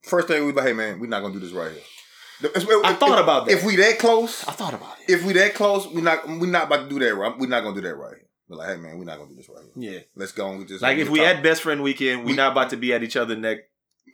first 0.02 0.28
thing 0.28 0.40
we 0.40 0.46
was 0.48 0.56
like, 0.56 0.66
hey 0.68 0.72
man, 0.72 0.98
we're 0.98 1.08
not 1.08 1.20
gonna 1.20 1.34
do 1.34 1.40
this 1.40 1.52
right 1.52 1.70
here. 1.72 1.82
I 2.42 2.94
thought 2.94 3.18
if- 3.18 3.24
about 3.24 3.46
that. 3.46 3.52
If 3.52 3.64
we 3.64 3.76
that 3.76 3.98
close, 3.98 4.44
I 4.46 4.52
thought 4.52 4.74
about 4.74 4.96
it. 5.06 5.12
if 5.12 5.24
we 5.24 5.32
that 5.34 5.54
close, 5.54 5.86
we 5.86 6.00
not 6.02 6.26
we 6.28 6.46
not 6.48 6.66
about 6.66 6.84
to 6.84 6.88
do 6.88 6.98
that. 7.04 7.14
Right, 7.14 7.38
we're 7.38 7.48
not 7.48 7.62
gonna 7.62 7.74
do 7.74 7.82
that 7.88 7.94
right 7.94 8.16
here. 8.16 8.26
We're 8.48 8.56
like, 8.56 8.68
hey 8.70 8.76
man, 8.76 8.98
we're 8.98 9.04
not 9.04 9.18
gonna 9.18 9.30
do 9.30 9.36
this 9.36 9.48
right 9.48 9.64
here. 9.74 9.92
Yeah, 9.92 10.00
Let's 10.16 10.32
go 10.32 10.46
on 10.48 10.58
with 10.58 10.68
this. 10.68 10.82
like 10.82 10.98
if 10.98 11.08
we 11.08 11.20
had 11.20 11.42
best 11.42 11.62
friend 11.62 11.82
weekend, 11.82 12.20
we're 12.20 12.30
We- 12.30 12.36
not 12.36 12.52
about 12.52 12.70
to 12.70 12.76
be 12.76 12.92
at 12.92 13.02
each 13.02 13.16
other 13.16 13.36
neck, 13.36 13.58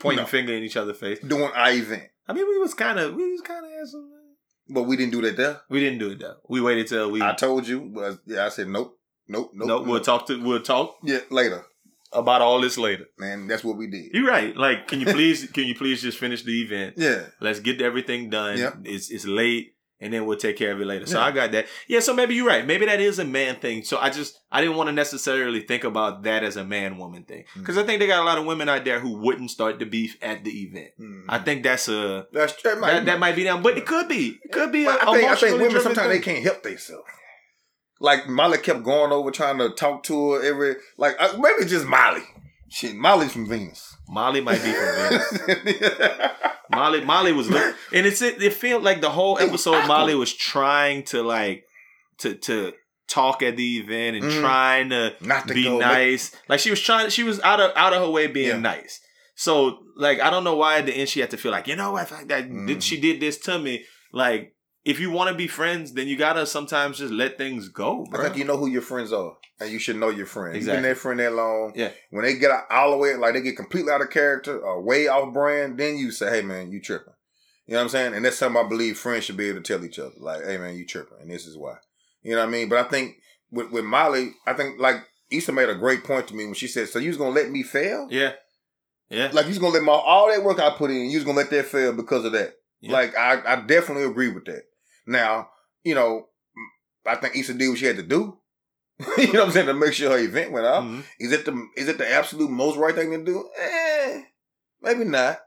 pointing 0.01 0.25
No. 0.25 0.29
finger 0.29 0.53
in 0.53 0.63
each 0.63 0.77
other's 0.77 0.99
face. 0.99 1.19
doing 1.21 1.51
our 1.55 1.71
event, 1.73 2.05
I 2.29 2.33
mean, 2.33 2.47
we 2.49 2.59
was 2.59 2.75
kind 2.75 2.99
of 2.99 3.15
we 3.15 3.31
was 3.33 3.41
kind 3.43 3.65
of 3.65 3.89
some. 3.89 4.11
Uh, 4.13 4.73
but 4.75 4.83
we 4.83 4.97
didn't 4.97 5.13
do 5.13 5.23
that 5.23 5.37
there. 5.37 5.61
We 5.71 5.79
didn't 5.81 6.01
do 6.01 6.11
it 6.11 6.19
though. 6.19 6.37
We 6.49 6.61
waited 6.61 6.89
till 6.89 7.11
we. 7.11 7.23
I 7.23 7.33
told 7.35 7.67
you, 7.69 7.91
but 7.95 8.19
yeah, 8.27 8.47
I 8.47 8.49
said 8.49 8.69
nope, 8.69 8.99
nope, 9.29 9.53
nope. 9.55 9.69
no, 9.69 9.81
we'll 9.83 10.01
talk 10.01 10.27
to 10.27 10.43
we'll 10.43 10.61
talk 10.61 10.97
Yeah, 11.05 11.21
later, 11.31 11.65
about 12.17 12.41
all 12.43 12.61
this 12.61 12.77
later. 12.79 13.07
man. 13.19 13.47
That's 13.47 13.63
what 13.65 13.77
we 13.77 13.87
did. 13.87 14.11
You're 14.13 14.27
right. 14.29 14.57
Like, 14.57 14.89
can 14.89 15.01
you 15.01 15.07
please 15.07 15.47
can 15.51 15.65
you 15.65 15.75
please 15.75 16.03
just 16.03 16.19
finish 16.19 16.43
the 16.43 16.63
event? 16.63 16.95
Yeah, 16.97 17.27
Let's 17.41 17.61
get 17.61 17.81
everything 17.83 18.31
done. 18.31 18.59
Yeah. 18.59 18.73
It's 18.85 19.11
it's 19.11 19.27
late, 19.27 19.75
and 20.01 20.13
then 20.13 20.27
we'll 20.27 20.37
take 20.39 20.57
care 20.57 20.73
of 20.73 20.81
it 20.81 20.87
later. 20.87 21.07
So 21.07 21.19
Yeah. 21.19 21.25
I 21.27 21.31
got 21.33 21.53
that. 21.53 21.67
Yeah. 21.89 22.01
So 22.01 22.13
maybe 22.15 22.35
you're 22.35 22.47
right. 22.47 22.67
Maybe 22.67 22.87
that 22.87 23.01
is 23.01 23.19
a 23.19 23.25
man 23.25 23.57
thing. 23.57 23.83
So 23.85 23.99
I 23.99 24.11
just 24.11 24.41
I 24.51 24.61
didn't 24.61 24.77
want 24.77 24.89
to 24.89 24.93
necessarily 24.93 25.61
think 25.61 25.85
about 25.85 26.23
that 26.25 26.43
as 26.43 26.57
a 26.57 26.65
man 26.65 26.99
woman 26.99 27.25
thing 27.25 27.45
Mm-hmm. 27.45 27.61
because 27.61 27.77
I 27.79 27.85
think 27.85 28.01
they 28.01 28.07
got 28.07 28.23
a 28.23 28.25
lot 28.25 28.39
of 28.39 28.45
women 28.47 28.69
out 28.69 28.85
there 28.85 29.01
who 29.01 29.19
wouldn't 29.19 29.51
start 29.51 29.79
the 29.79 29.87
beef 29.87 30.17
at 30.23 30.45
the 30.45 30.51
event. 30.65 30.91
Mhm. 31.01 31.25
I 31.29 31.39
think 31.39 31.63
that's 31.63 31.89
a 31.89 32.27
that's 32.33 32.61
that 32.63 32.79
might, 32.81 32.93
that, 32.93 33.05
that 33.07 33.19
might 33.19 33.37
be 33.37 33.45
them, 33.45 33.63
but 33.63 33.77
it 33.79 33.87
could 33.87 34.09
be. 34.09 34.39
It 34.43 34.53
could 34.53 34.73
be. 34.73 34.85
But 34.85 35.03
a 35.03 35.09
I 35.09 35.13
think 35.13 35.17
I 35.17 35.17
think 35.17 35.27
emotionally 35.29 35.53
women 35.55 35.71
driven 35.71 35.95
sometimes 35.95 36.09
they 36.13 36.21
can't 36.25 36.45
help 36.45 36.63
themselves. 36.63 37.05
Like 38.01 38.29
Molly 38.29 38.59
kept 38.59 38.83
going 38.83 39.13
over 39.13 39.31
trying 39.31 39.59
to 39.59 39.71
talk 39.71 40.03
to 40.05 40.33
her 40.33 40.43
every 40.45 40.77
like 40.99 41.17
uh, 41.19 41.37
maybe 41.39 41.69
just 41.69 41.87
Molly. 41.87 42.23
Shit, 42.69 42.95
Molly's 42.97 43.33
from 43.33 43.49
Venus. 43.49 43.97
Molly 44.09 44.41
might 44.41 44.63
be 44.63 44.73
from 44.73 44.95
Venus. 44.95 46.31
Molly 46.71 47.05
Molly 47.05 47.33
was 47.33 47.47
and 47.49 48.07
it's 48.07 48.21
it, 48.23 48.43
it 48.43 48.53
felt 48.53 48.83
like 48.83 49.01
the 49.01 49.11
whole 49.11 49.37
It 49.39 49.51
was 49.51 49.67
episode. 49.67 49.87
Molly 49.87 50.15
was 50.15 50.33
trying 50.33 51.05
to 51.05 51.23
like 51.23 51.65
to 52.19 52.35
to 52.35 52.73
talk 53.09 53.41
at 53.43 53.57
the 53.57 53.79
event 53.79 54.17
and 54.17 54.25
Mhm. 54.25 54.41
trying 54.41 54.91
to 54.91 55.15
Not 55.21 55.47
to 55.49 55.55
be 55.55 55.63
go. 55.65 55.79
nice. 55.79 56.35
Like 56.49 56.59
she 56.61 56.71
was 56.71 56.81
trying, 56.81 57.09
she 57.11 57.23
was 57.23 57.41
out 57.41 57.61
of 57.61 57.71
out 57.77 57.93
of 57.93 58.03
her 58.03 58.11
way 58.11 58.27
being 58.27 58.49
Yeah. 58.49 58.59
nice. 58.59 59.01
So 59.37 59.79
like 59.97 60.21
I 60.21 60.29
don't 60.29 60.43
know 60.45 60.57
why 60.57 60.79
at 60.79 60.87
the 60.87 60.93
end 60.93 61.09
she 61.09 61.21
had 61.21 61.31
to 61.31 61.37
feel 61.37 61.53
like 61.53 61.69
you 61.69 61.77
know 61.77 61.93
what 61.93 62.11
like 62.11 62.27
that 62.29 62.49
did 62.67 62.83
she 62.83 63.01
did 63.01 63.21
this 63.21 63.39
to 63.39 63.59
me. 63.61 63.85
Like 64.13 64.55
if 64.87 65.01
you 65.01 65.11
want 65.11 65.29
to 65.31 65.35
be 65.37 65.49
friends, 65.49 65.93
then 65.93 66.07
you 66.07 66.17
gotta 66.17 66.47
sometimes 66.47 66.99
just 66.99 67.13
let 67.13 67.37
things 67.37 67.69
go, 67.69 68.07
I 68.13 68.23
think 68.23 68.37
you 68.37 68.45
know 68.45 68.57
who 68.57 68.69
your 68.69 68.83
friends 68.83 69.13
are, 69.13 69.37
and 69.61 69.71
you 69.71 69.79
should 69.81 69.97
know 69.97 70.11
your 70.11 70.27
friends. 70.27 70.55
You've 70.55 70.63
Exactly. 70.63 70.77
been 70.77 70.83
their 70.85 70.95
friend 70.95 71.21
that 71.21 71.33
long. 71.35 71.73
Yeah. 71.75 71.91
When 72.11 72.25
they 72.25 72.37
get 72.39 72.53
out, 72.53 72.65
all 72.71 72.93
the 72.93 72.97
way, 72.97 73.15
like 73.17 73.35
they 73.35 73.41
get 73.43 73.57
completely 73.57 73.91
out 73.93 74.01
of 74.01 74.11
character 74.11 74.59
or 74.59 74.81
way 74.83 75.09
off 75.09 75.35
brand, 75.35 75.77
then 75.77 75.99
you 75.99 76.11
say, 76.13 76.31
"Hey, 76.31 76.43
man, 76.43 76.71
you 76.71 76.81
tripping." 76.81 77.13
You 77.67 77.73
know 77.73 77.79
what 77.79 77.83
I'm 77.83 77.89
saying? 77.89 78.15
And 78.15 78.25
that's 78.25 78.39
something 78.39 78.65
I 78.65 78.69
believe 78.69 78.97
friends 78.97 79.25
should 79.25 79.37
be 79.37 79.49
able 79.49 79.61
to 79.61 79.65
tell 79.73 79.85
each 79.85 79.99
other, 79.99 80.15
like, 80.19 80.45
"Hey, 80.45 80.57
man, 80.57 80.77
you 80.77 80.87
tripping," 80.87 81.19
and 81.21 81.31
this 81.31 81.47
is 81.47 81.57
why. 81.57 81.79
You 82.23 82.33
know 82.33 82.39
what 82.39 82.49
I 82.49 82.53
mean? 82.53 82.69
But 82.69 82.79
I 82.79 82.89
think 82.89 83.17
with 83.51 83.71
with 83.73 83.85
Molly, 83.85 84.35
I 84.47 84.53
think 84.53 84.79
like 84.79 84.97
Issa 85.33 85.51
made 85.51 85.69
a 85.69 85.75
great 85.75 86.05
point 86.05 86.29
to 86.29 86.35
me 86.37 86.45
when 86.45 86.55
she 86.55 86.69
said, 86.69 86.89
"So 86.89 87.01
you 87.01 87.09
was 87.09 87.17
gonna 87.19 87.31
let 87.35 87.51
me 87.51 87.65
fail? 87.65 88.07
yeah, 88.09 88.35
yeah, 89.11 89.31
Like 89.33 89.47
you 89.47 89.51
was 89.51 89.59
gonna 89.59 89.75
let 89.75 89.83
my 89.83 89.93
all 89.93 90.29
that 90.31 90.45
work 90.45 90.61
I 90.61 90.71
put 90.71 90.91
in, 90.93 91.11
you 91.11 91.17
was 91.19 91.25
gonna 91.25 91.39
let 91.39 91.51
that 91.51 91.67
fail 91.67 91.93
because 91.93 92.25
of 92.25 92.31
that?" 92.33 92.55
Yeah. 92.81 92.93
Like 92.93 93.17
I, 93.17 93.43
I 93.45 93.57
definitely 93.67 94.05
agree 94.05 94.29
with 94.29 94.45
that. 94.45 94.63
Now, 95.07 95.49
you 95.85 95.95
know, 95.95 96.27
I 97.07 97.17
think 97.17 97.37
Issa 97.37 97.55
did 97.55 97.69
what 97.69 97.79
she 97.79 97.87
had 97.87 97.97
to 97.97 98.03
do. 98.03 98.39
you 99.19 99.33
know 99.33 99.41
what 99.41 99.47
I'm 99.49 99.53
saying 99.53 99.67
to 99.67 99.75
make 99.75 99.93
sure 99.93 100.11
her 100.11 100.19
event 100.19 100.53
went 100.53 100.67
off. 100.67 100.83
Mhm. 100.85 101.05
Is 101.21 101.33
it 101.33 101.45
the 101.45 101.67
is 101.77 101.89
it 101.89 101.99
the 101.99 102.11
absolute 102.11 102.51
most 102.51 102.77
right 102.79 102.95
thing 102.95 103.11
to 103.11 103.23
do? 103.25 103.49
Eh, 103.61 104.23
maybe 104.81 105.05
not. 105.05 105.39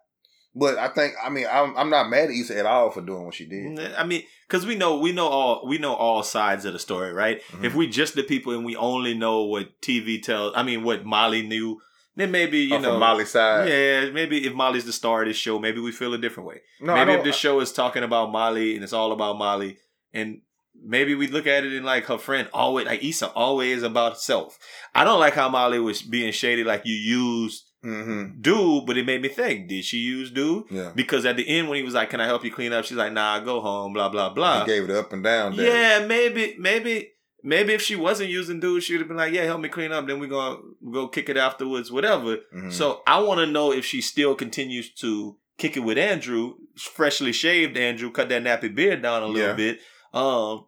But 0.56 0.78
I 0.78 0.88
think 0.90 1.14
I 1.24 1.30
mean 1.30 1.48
I'm 1.52 1.76
I'm 1.78 1.90
not 1.90 2.10
mad 2.10 2.26
at 2.26 2.36
Issa 2.36 2.58
at 2.58 2.66
all 2.66 2.92
for 2.92 3.02
doing 3.02 3.26
what 3.26 3.34
she 3.34 3.46
did. 3.46 3.80
I 3.96 4.04
mean, 4.04 4.24
because 4.48 4.66
we 4.66 4.76
know 4.76 5.00
we 5.00 5.12
know 5.14 5.28
all 5.28 5.68
we 5.68 5.78
know 5.80 5.94
all 5.94 6.22
sides 6.24 6.66
of 6.66 6.74
the 6.74 6.80
story, 6.80 7.12
right? 7.12 7.42
Mhm. 7.52 7.66
If 7.66 7.76
we 7.76 7.88
just 7.88 8.14
the 8.16 8.24
people 8.24 8.54
and 8.54 8.64
we 8.66 8.76
only 8.76 9.14
know 9.16 9.44
what 9.44 9.82
TV 9.82 10.22
tells, 10.22 10.54
I 10.56 10.62
mean, 10.64 10.84
what 10.84 11.06
Molly 11.06 11.42
knew, 11.42 11.80
then 12.20 12.32
maybe 12.32 12.60
you 12.60 12.76
Oh, 12.76 12.80
know 12.80 12.92
from 12.92 13.00
Molly's 13.00 13.30
side. 13.32 13.70
Yeah, 13.70 14.10
maybe 14.12 14.46
if 14.46 14.54
Molly's 14.54 14.86
the 14.86 14.94
star 14.94 15.22
of 15.24 15.28
this 15.28 15.38
show, 15.38 15.60
maybe 15.60 15.80
we 15.80 15.92
feel 15.92 16.14
a 16.14 16.18
different 16.18 16.48
way. 16.48 16.62
No, 16.82 16.96
maybe 16.96 17.14
if 17.14 17.24
this 17.24 17.36
show 17.36 17.60
is 17.60 17.72
talking 17.72 18.04
about 18.04 18.32
Molly 18.32 18.76
and 18.76 18.84
it's 18.84 18.94
all 18.94 19.12
about 19.12 19.38
Molly, 19.38 19.78
and 20.14 20.42
maybe 20.82 21.16
we 21.16 21.28
look 21.28 21.48
at 21.48 21.64
it 21.66 21.74
in 21.74 21.84
like 21.84 22.06
her 22.06 22.18
friend 22.18 22.48
always 22.54 22.86
like 22.86 23.04
Issa 23.04 23.30
always 23.32 23.84
about 23.84 24.20
self. 24.20 24.58
I 24.96 25.04
don't 25.04 25.20
like 25.20 25.34
how 25.34 25.50
Molly 25.50 25.80
was 25.80 26.02
being 26.02 26.32
shady 26.32 26.64
like 26.64 26.82
you 26.86 26.96
used 26.96 27.66
Mhm. 27.84 28.42
dude, 28.42 28.86
but 28.86 28.98
it 28.98 29.06
made 29.06 29.22
me 29.22 29.30
think, 29.30 29.70
did 29.70 29.86
she 29.86 29.98
use 30.00 30.32
dude? 30.32 30.66
Yeah. 30.70 30.92
Because 30.94 31.26
at 31.26 31.38
the 31.38 31.48
end 31.48 31.70
when 31.70 31.78
he 31.78 31.84
was 31.84 31.94
like, 31.94 32.10
Can 32.10 32.20
I 32.20 32.26
help 32.26 32.44
you 32.44 32.52
clean 32.52 32.74
up? 32.74 32.84
She's 32.84 32.98
like, 32.98 33.14
Nah, 33.14 33.40
go 33.40 33.62
home, 33.62 33.94
blah, 33.94 34.10
blah, 34.10 34.30
blah. 34.34 34.66
He 34.66 34.72
gave 34.72 34.84
it 34.90 34.92
up 34.96 35.14
and 35.14 35.24
down. 35.24 35.56
daddy. 35.56 35.64
Yeah, 35.70 36.06
maybe, 36.06 36.56
maybe, 36.60 37.12
maybe 37.44 37.74
if 37.74 37.82
she 37.82 37.96
wasn't 37.96 38.30
using 38.30 38.60
dudes, 38.60 38.86
she 38.86 38.94
would 38.94 39.02
have 39.02 39.08
been 39.08 39.18
like, 39.18 39.34
"Yeah, 39.34 39.44
help 39.46 39.62
me 39.62 39.70
clean 39.70 39.92
up." 39.92 40.08
Then 40.08 40.20
we're 40.20 40.28
gonna 40.28 40.58
go 40.92 41.08
kick 41.08 41.30
it 41.30 41.38
afterwards, 41.38 41.92
whatever. 41.92 42.38
Mhm. 42.56 42.72
So 42.72 43.02
I 43.08 43.20
want 43.20 43.40
to 43.40 43.46
know 43.48 43.72
if 43.72 43.86
she 43.86 44.02
still 44.02 44.36
continues 44.36 44.94
to 44.96 45.38
kick 45.58 45.76
it 45.78 45.82
with 45.82 45.98
Andrew, 45.98 46.54
freshly 46.78 47.32
shaved 47.34 47.78
Andrew, 47.78 48.12
cut 48.12 48.30
that 48.30 48.44
nappy 48.44 48.74
beard 48.74 49.02
down 49.02 49.24
a 49.24 49.28
little 49.28 49.50
Yeah. 49.50 49.54
bit. 49.56 49.80
Um, 50.14 50.66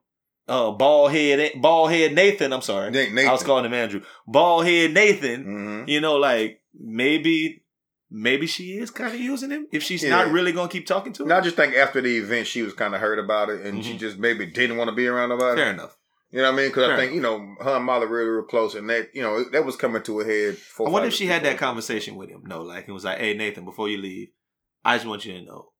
uh, 0.47 0.71
bald 0.71 1.11
head, 1.11 1.53
bald 1.55 1.91
head 1.91 2.13
Nathan. 2.13 2.51
I'm 2.53 2.61
sorry, 2.61 2.91
Nate- 2.91 3.17
I 3.27 3.31
was 3.31 3.43
calling 3.43 3.65
him 3.65 3.73
Andrew. 3.73 4.01
Bald 4.27 4.65
head 4.65 4.93
Nathan. 4.93 5.45
Mhm. 5.45 5.87
You 5.89 6.01
know, 6.01 6.15
like 6.17 6.61
maybe, 6.77 7.63
maybe 8.09 8.45
she 8.47 8.77
is 8.77 8.91
kind 8.91 9.13
of 9.13 9.19
using 9.19 9.49
him 9.51 9.67
if 9.71 9.81
she's 9.83 10.03
not 10.03 10.29
really 10.31 10.51
gonna 10.51 10.67
keep 10.69 10.85
talking 10.85 11.13
to 11.13 11.23
him. 11.23 11.31
And 11.31 11.37
I 11.39 11.41
just 11.41 11.55
think 11.55 11.73
after 11.75 12.01
the 12.01 12.17
event, 12.17 12.47
she 12.47 12.61
was 12.61 12.73
kind 12.73 12.93
of 12.93 12.99
hurt 12.99 13.19
about 13.19 13.49
it, 13.49 13.61
and 13.65 13.83
she 13.85 13.93
Mhm. 13.93 13.99
just 13.99 14.17
maybe 14.19 14.45
didn't 14.45 14.75
want 14.77 14.89
to 14.89 14.95
be 14.95 15.07
around 15.07 15.29
nobody. 15.29 15.61
Fair 15.61 15.71
enough. 15.71 15.97
You 16.31 16.39
know 16.41 16.45
what 16.51 16.53
I 16.53 16.57
mean? 16.61 16.69
Because 16.69 16.89
I 16.89 16.95
think 16.95 17.13
you 17.13 17.21
know 17.21 17.55
her 17.61 17.75
and 17.75 17.85
Molly 17.85 18.07
really 18.07 18.29
real 18.29 18.43
close, 18.43 18.73
and 18.75 18.89
that 18.89 19.09
you 19.13 19.21
know 19.21 19.43
that 19.51 19.65
was 19.65 19.75
coming 19.75 20.01
to 20.03 20.21
a 20.21 20.25
head. 20.25 20.57
four, 20.57 20.87
I 20.87 20.91
wonder 20.91 21.09
if 21.09 21.13
she 21.13 21.27
had 21.27 21.43
that 21.43 21.57
conversation 21.57 22.15
with 22.15 22.29
him. 22.29 22.43
No, 22.45 22.61
like 22.61 22.87
it 22.87 22.91
was 22.93 23.03
like, 23.03 23.17
"Hey 23.19 23.33
Nathan, 23.35 23.65
before 23.65 23.89
you 23.89 23.97
leave, 23.97 24.29
I 24.85 24.95
just 24.95 25.05
want 25.07 25.25
you 25.25 25.33
to 25.33 25.41
know, 25.41 25.71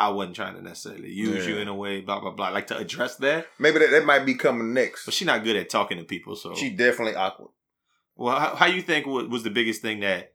I 0.00 0.08
wasn't 0.08 0.34
trying 0.34 0.56
to 0.56 0.62
necessarily 0.62 1.10
use 1.10 1.46
Yeah. 1.46 1.54
you 1.54 1.58
in 1.60 1.68
a 1.68 1.74
way, 1.74 2.00
blah 2.00 2.18
blah 2.20 2.32
blah." 2.32 2.48
Like 2.48 2.66
to 2.68 2.76
address 2.76 3.14
that, 3.18 3.46
Maybe 3.60 3.78
that, 3.78 3.90
that 3.92 4.04
might 4.04 4.26
be 4.26 4.34
coming 4.34 4.74
next. 4.74 5.04
but 5.04 5.14
she's 5.14 5.26
not 5.26 5.44
good 5.44 5.54
at 5.54 5.70
talking 5.70 5.98
to 5.98 6.04
people. 6.04 6.34
So, 6.34 6.54
She 6.56 6.70
definitely 6.70 7.14
awkward. 7.14 7.50
well, 8.16 8.40
how, 8.40 8.56
how 8.56 8.66
you 8.66 8.82
think 8.82 9.06
wa- 9.06 9.22
was 9.28 9.44
the 9.44 9.50
biggest 9.50 9.82
thing 9.82 10.00
that 10.00 10.32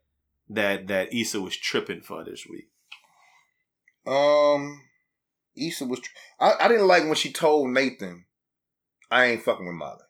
that 0.50 0.88
that 0.88 1.14
Issa 1.14 1.42
was 1.42 1.58
tripping 1.58 2.00
for 2.02 2.24
this 2.24 2.46
week? 2.50 2.70
Um, 4.06 4.82
Issa 5.58 5.86
was. 5.86 6.00
Tr- 6.00 6.12
I, 6.40 6.54
I 6.62 6.68
didn't 6.70 6.88
like 6.88 7.04
when 7.04 7.16
she 7.16 7.34
told 7.34 7.70
Nathan, 7.72 8.24
"I 9.12 9.26
ain't 9.26 9.44
fucking 9.44 9.66
with 9.66 9.76
Molly." 9.76 10.04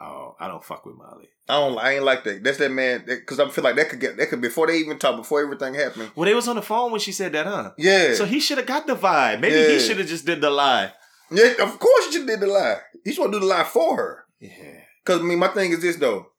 Oh, 0.00 0.34
I 0.40 0.48
don't 0.48 0.64
fuck 0.64 0.84
with 0.84 0.96
Molly. 0.96 1.28
I 1.48 1.54
don't. 1.60 1.78
I 1.78 1.94
ain't 1.94 2.04
like 2.04 2.24
that. 2.24 2.42
That's 2.42 2.58
that 2.58 2.70
man. 2.72 3.04
Because 3.06 3.38
I 3.38 3.48
feel 3.48 3.62
like 3.62 3.76
that 3.76 3.88
could 3.88 4.00
get 4.00 4.16
that 4.16 4.28
could 4.30 4.40
before 4.40 4.66
they 4.66 4.78
even 4.78 4.98
talk 4.98 5.16
before 5.16 5.42
everything 5.42 5.74
happened. 5.74 6.10
Well, 6.16 6.24
they 6.24 6.34
was 6.34 6.48
on 6.48 6.56
the 6.56 6.62
phone 6.62 6.90
when 6.90 7.00
she 7.00 7.12
said 7.12 7.32
that, 7.32 7.46
huh? 7.46 7.70
Yeah. 7.78 8.14
So 8.14 8.24
he 8.24 8.40
should 8.40 8.58
have 8.58 8.66
got 8.66 8.86
the 8.86 8.96
vibe. 8.96 9.40
Maybe 9.40 9.54
Yeah. 9.54 9.68
he 9.68 9.78
should 9.78 9.98
have 9.98 10.08
just 10.08 10.24
did 10.26 10.40
the 10.40 10.50
lie. 10.50 10.92
yeah. 11.30 11.52
Of 11.60 11.78
course, 11.78 12.12
you 12.14 12.26
did 12.26 12.40
the 12.40 12.46
lie. 12.48 12.78
He's 13.04 13.16
to 13.16 13.30
do 13.30 13.38
the 13.38 13.46
lie 13.46 13.64
for 13.64 13.96
her. 13.96 14.24
Yeah. 14.40 14.80
Because 15.04 15.20
I 15.20 15.24
mean, 15.24 15.38
my 15.38 15.48
thing 15.48 15.70
is 15.72 15.82
this 15.82 15.96
though. 15.96 16.31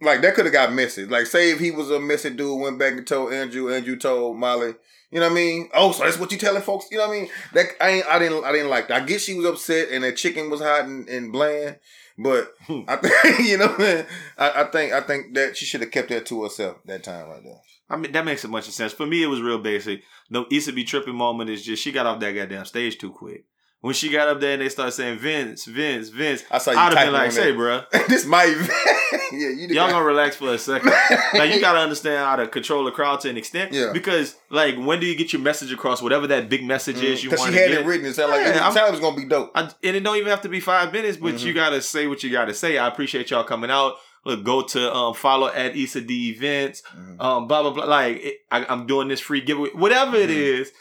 Like 0.00 0.22
that 0.22 0.34
could 0.34 0.46
have 0.46 0.52
got 0.54 0.72
messy. 0.72 1.04
Like, 1.06 1.26
say 1.26 1.50
if 1.50 1.60
he 1.60 1.70
was 1.70 1.90
a 1.90 2.00
messy 2.00 2.30
dude, 2.30 2.60
went 2.60 2.78
back 2.78 2.92
and 2.94 3.06
told 3.06 3.32
Andrew, 3.32 3.72
Andrew 3.72 3.96
told 3.96 4.36
Molly. 4.38 4.74
You 5.10 5.18
know 5.18 5.26
what 5.26 5.32
I 5.32 5.34
mean? 5.34 5.68
Oh, 5.74 5.90
so 5.92 6.04
that's 6.04 6.18
what 6.18 6.30
you 6.30 6.38
telling 6.38 6.62
folks? 6.62 6.86
You 6.90 6.98
know 6.98 7.08
what 7.08 7.16
I 7.16 7.20
mean? 7.20 7.30
That 7.52 7.66
I 7.80 7.88
ain't, 7.90 8.06
I 8.06 8.18
didn't, 8.20 8.44
I 8.44 8.52
didn't 8.52 8.70
like 8.70 8.88
that. 8.88 9.02
I 9.02 9.04
guess 9.04 9.22
she 9.22 9.34
was 9.34 9.44
upset 9.44 9.88
and 9.90 10.04
that 10.04 10.16
chicken 10.16 10.50
was 10.50 10.60
hot 10.60 10.84
and, 10.84 11.08
and 11.08 11.32
bland. 11.32 11.78
But 12.16 12.52
Hmm. 12.66 12.82
I 12.86 12.96
think 12.96 13.38
you 13.48 13.58
know, 13.58 13.74
man. 13.76 14.06
I, 14.38 14.62
I 14.62 14.64
think, 14.64 14.92
I 14.92 15.00
think 15.00 15.34
that 15.34 15.56
she 15.56 15.64
should 15.66 15.80
have 15.80 15.90
kept 15.90 16.10
that 16.10 16.26
to 16.26 16.44
herself 16.44 16.76
that 16.84 17.02
time 17.02 17.28
right 17.28 17.42
there. 17.42 17.60
I 17.88 17.96
mean, 17.96 18.12
that 18.12 18.24
makes 18.24 18.44
a 18.44 18.48
bunch 18.48 18.68
of 18.68 18.74
sense. 18.74 18.92
For 18.92 19.04
me, 19.06 19.22
it 19.22 19.26
was 19.26 19.42
real 19.42 19.58
basic. 19.58 20.02
The 20.30 20.44
Issa 20.50 20.72
be 20.72 20.84
tripping 20.84 21.16
moment 21.16 21.50
is 21.50 21.64
just 21.64 21.82
she 21.82 21.90
got 21.90 22.06
off 22.06 22.20
that 22.20 22.32
goddamn 22.32 22.64
stage 22.66 22.98
too 22.98 23.10
quick. 23.10 23.46
When 23.82 23.94
she 23.94 24.10
got 24.10 24.28
up 24.28 24.40
there 24.40 24.52
and 24.52 24.60
they 24.60 24.68
started 24.68 24.92
saying 24.92 25.18
Vince, 25.20 25.64
Vince, 25.64 26.10
Vince, 26.10 26.44
I 26.50 26.58
saw 26.58 26.70
you 26.72 26.76
I'd 26.76 26.92
have 26.92 27.06
been 27.06 27.12
like, 27.14 27.32
say, 27.32 27.52
bruh, 27.52 27.88
this 28.08 28.26
my 28.26 28.44
event. 28.44 28.70
yeah, 29.32 29.48
you 29.48 29.68
y'all 29.68 29.90
gonna 29.90 30.04
relax 30.04 30.36
for 30.36 30.52
a 30.52 30.58
second. 30.58 30.92
now 31.34 31.44
you 31.44 31.60
gotta 31.62 31.78
understand 31.78 32.18
how 32.18 32.36
to 32.36 32.46
control 32.46 32.84
the 32.84 32.90
crowd 32.90 33.20
to 33.20 33.30
an 33.30 33.38
extent. 33.38 33.72
Yeah. 33.72 33.90
Because 33.94 34.36
like, 34.50 34.76
when 34.76 35.00
do 35.00 35.06
you 35.06 35.16
get 35.16 35.32
your 35.32 35.40
message 35.40 35.72
across? 35.72 36.02
Whatever 36.02 36.26
that 36.26 36.50
big 36.50 36.62
message 36.62 37.02
is 37.02 37.24
you 37.24 37.30
Because 37.30 37.40
want 37.40 37.52
Mm, 37.52 37.54
she 37.54 37.58
to 37.58 37.62
had 37.68 37.72
get. 37.72 37.80
it 37.80 37.86
written. 37.88 38.06
It 38.06 38.14
sounded 38.14 38.36
like 38.36 38.46
Yeah, 38.46 38.50
it 38.56 38.62
I'm- 38.62 38.72
sounded 38.74 38.80
like 38.80 38.88
it 38.88 38.90
was 38.92 39.00
gonna 39.00 39.16
be 39.16 39.24
dope. 39.24 39.50
I, 39.54 39.62
and 39.62 39.96
it 39.96 40.00
don't 40.04 40.16
even 40.16 40.28
have 40.28 40.42
to 40.42 40.50
be 40.50 40.60
five 40.60 40.92
minutes, 40.92 41.16
but 41.16 41.36
Mm-hmm. 41.36 41.46
you 41.46 41.54
gotta 41.54 41.80
say 41.80 42.06
what 42.06 42.22
you 42.22 42.30
gotta 42.30 42.52
say. 42.52 42.76
I 42.76 42.86
appreciate 42.86 43.30
y'all 43.30 43.44
coming 43.44 43.70
out. 43.70 43.94
Look, 44.26 44.44
go 44.44 44.60
to 44.60 44.94
um, 44.94 45.14
follow 45.14 45.46
at 45.48 45.74
Issa 45.74 46.02
D 46.02 46.28
events. 46.36 46.82
Mm-hmm. 46.94 47.18
Um, 47.22 47.48
blah 47.48 47.62
blah 47.62 47.70
blah. 47.72 47.86
Like 47.86 48.18
it, 48.22 48.34
I, 48.50 48.66
I'm 48.66 48.86
doing 48.86 49.08
this 49.08 49.20
free 49.20 49.40
giveaway, 49.40 49.70
whatever 49.70 50.16
it 50.16 50.28
Mm-hmm. 50.28 50.60
is. 50.60 50.72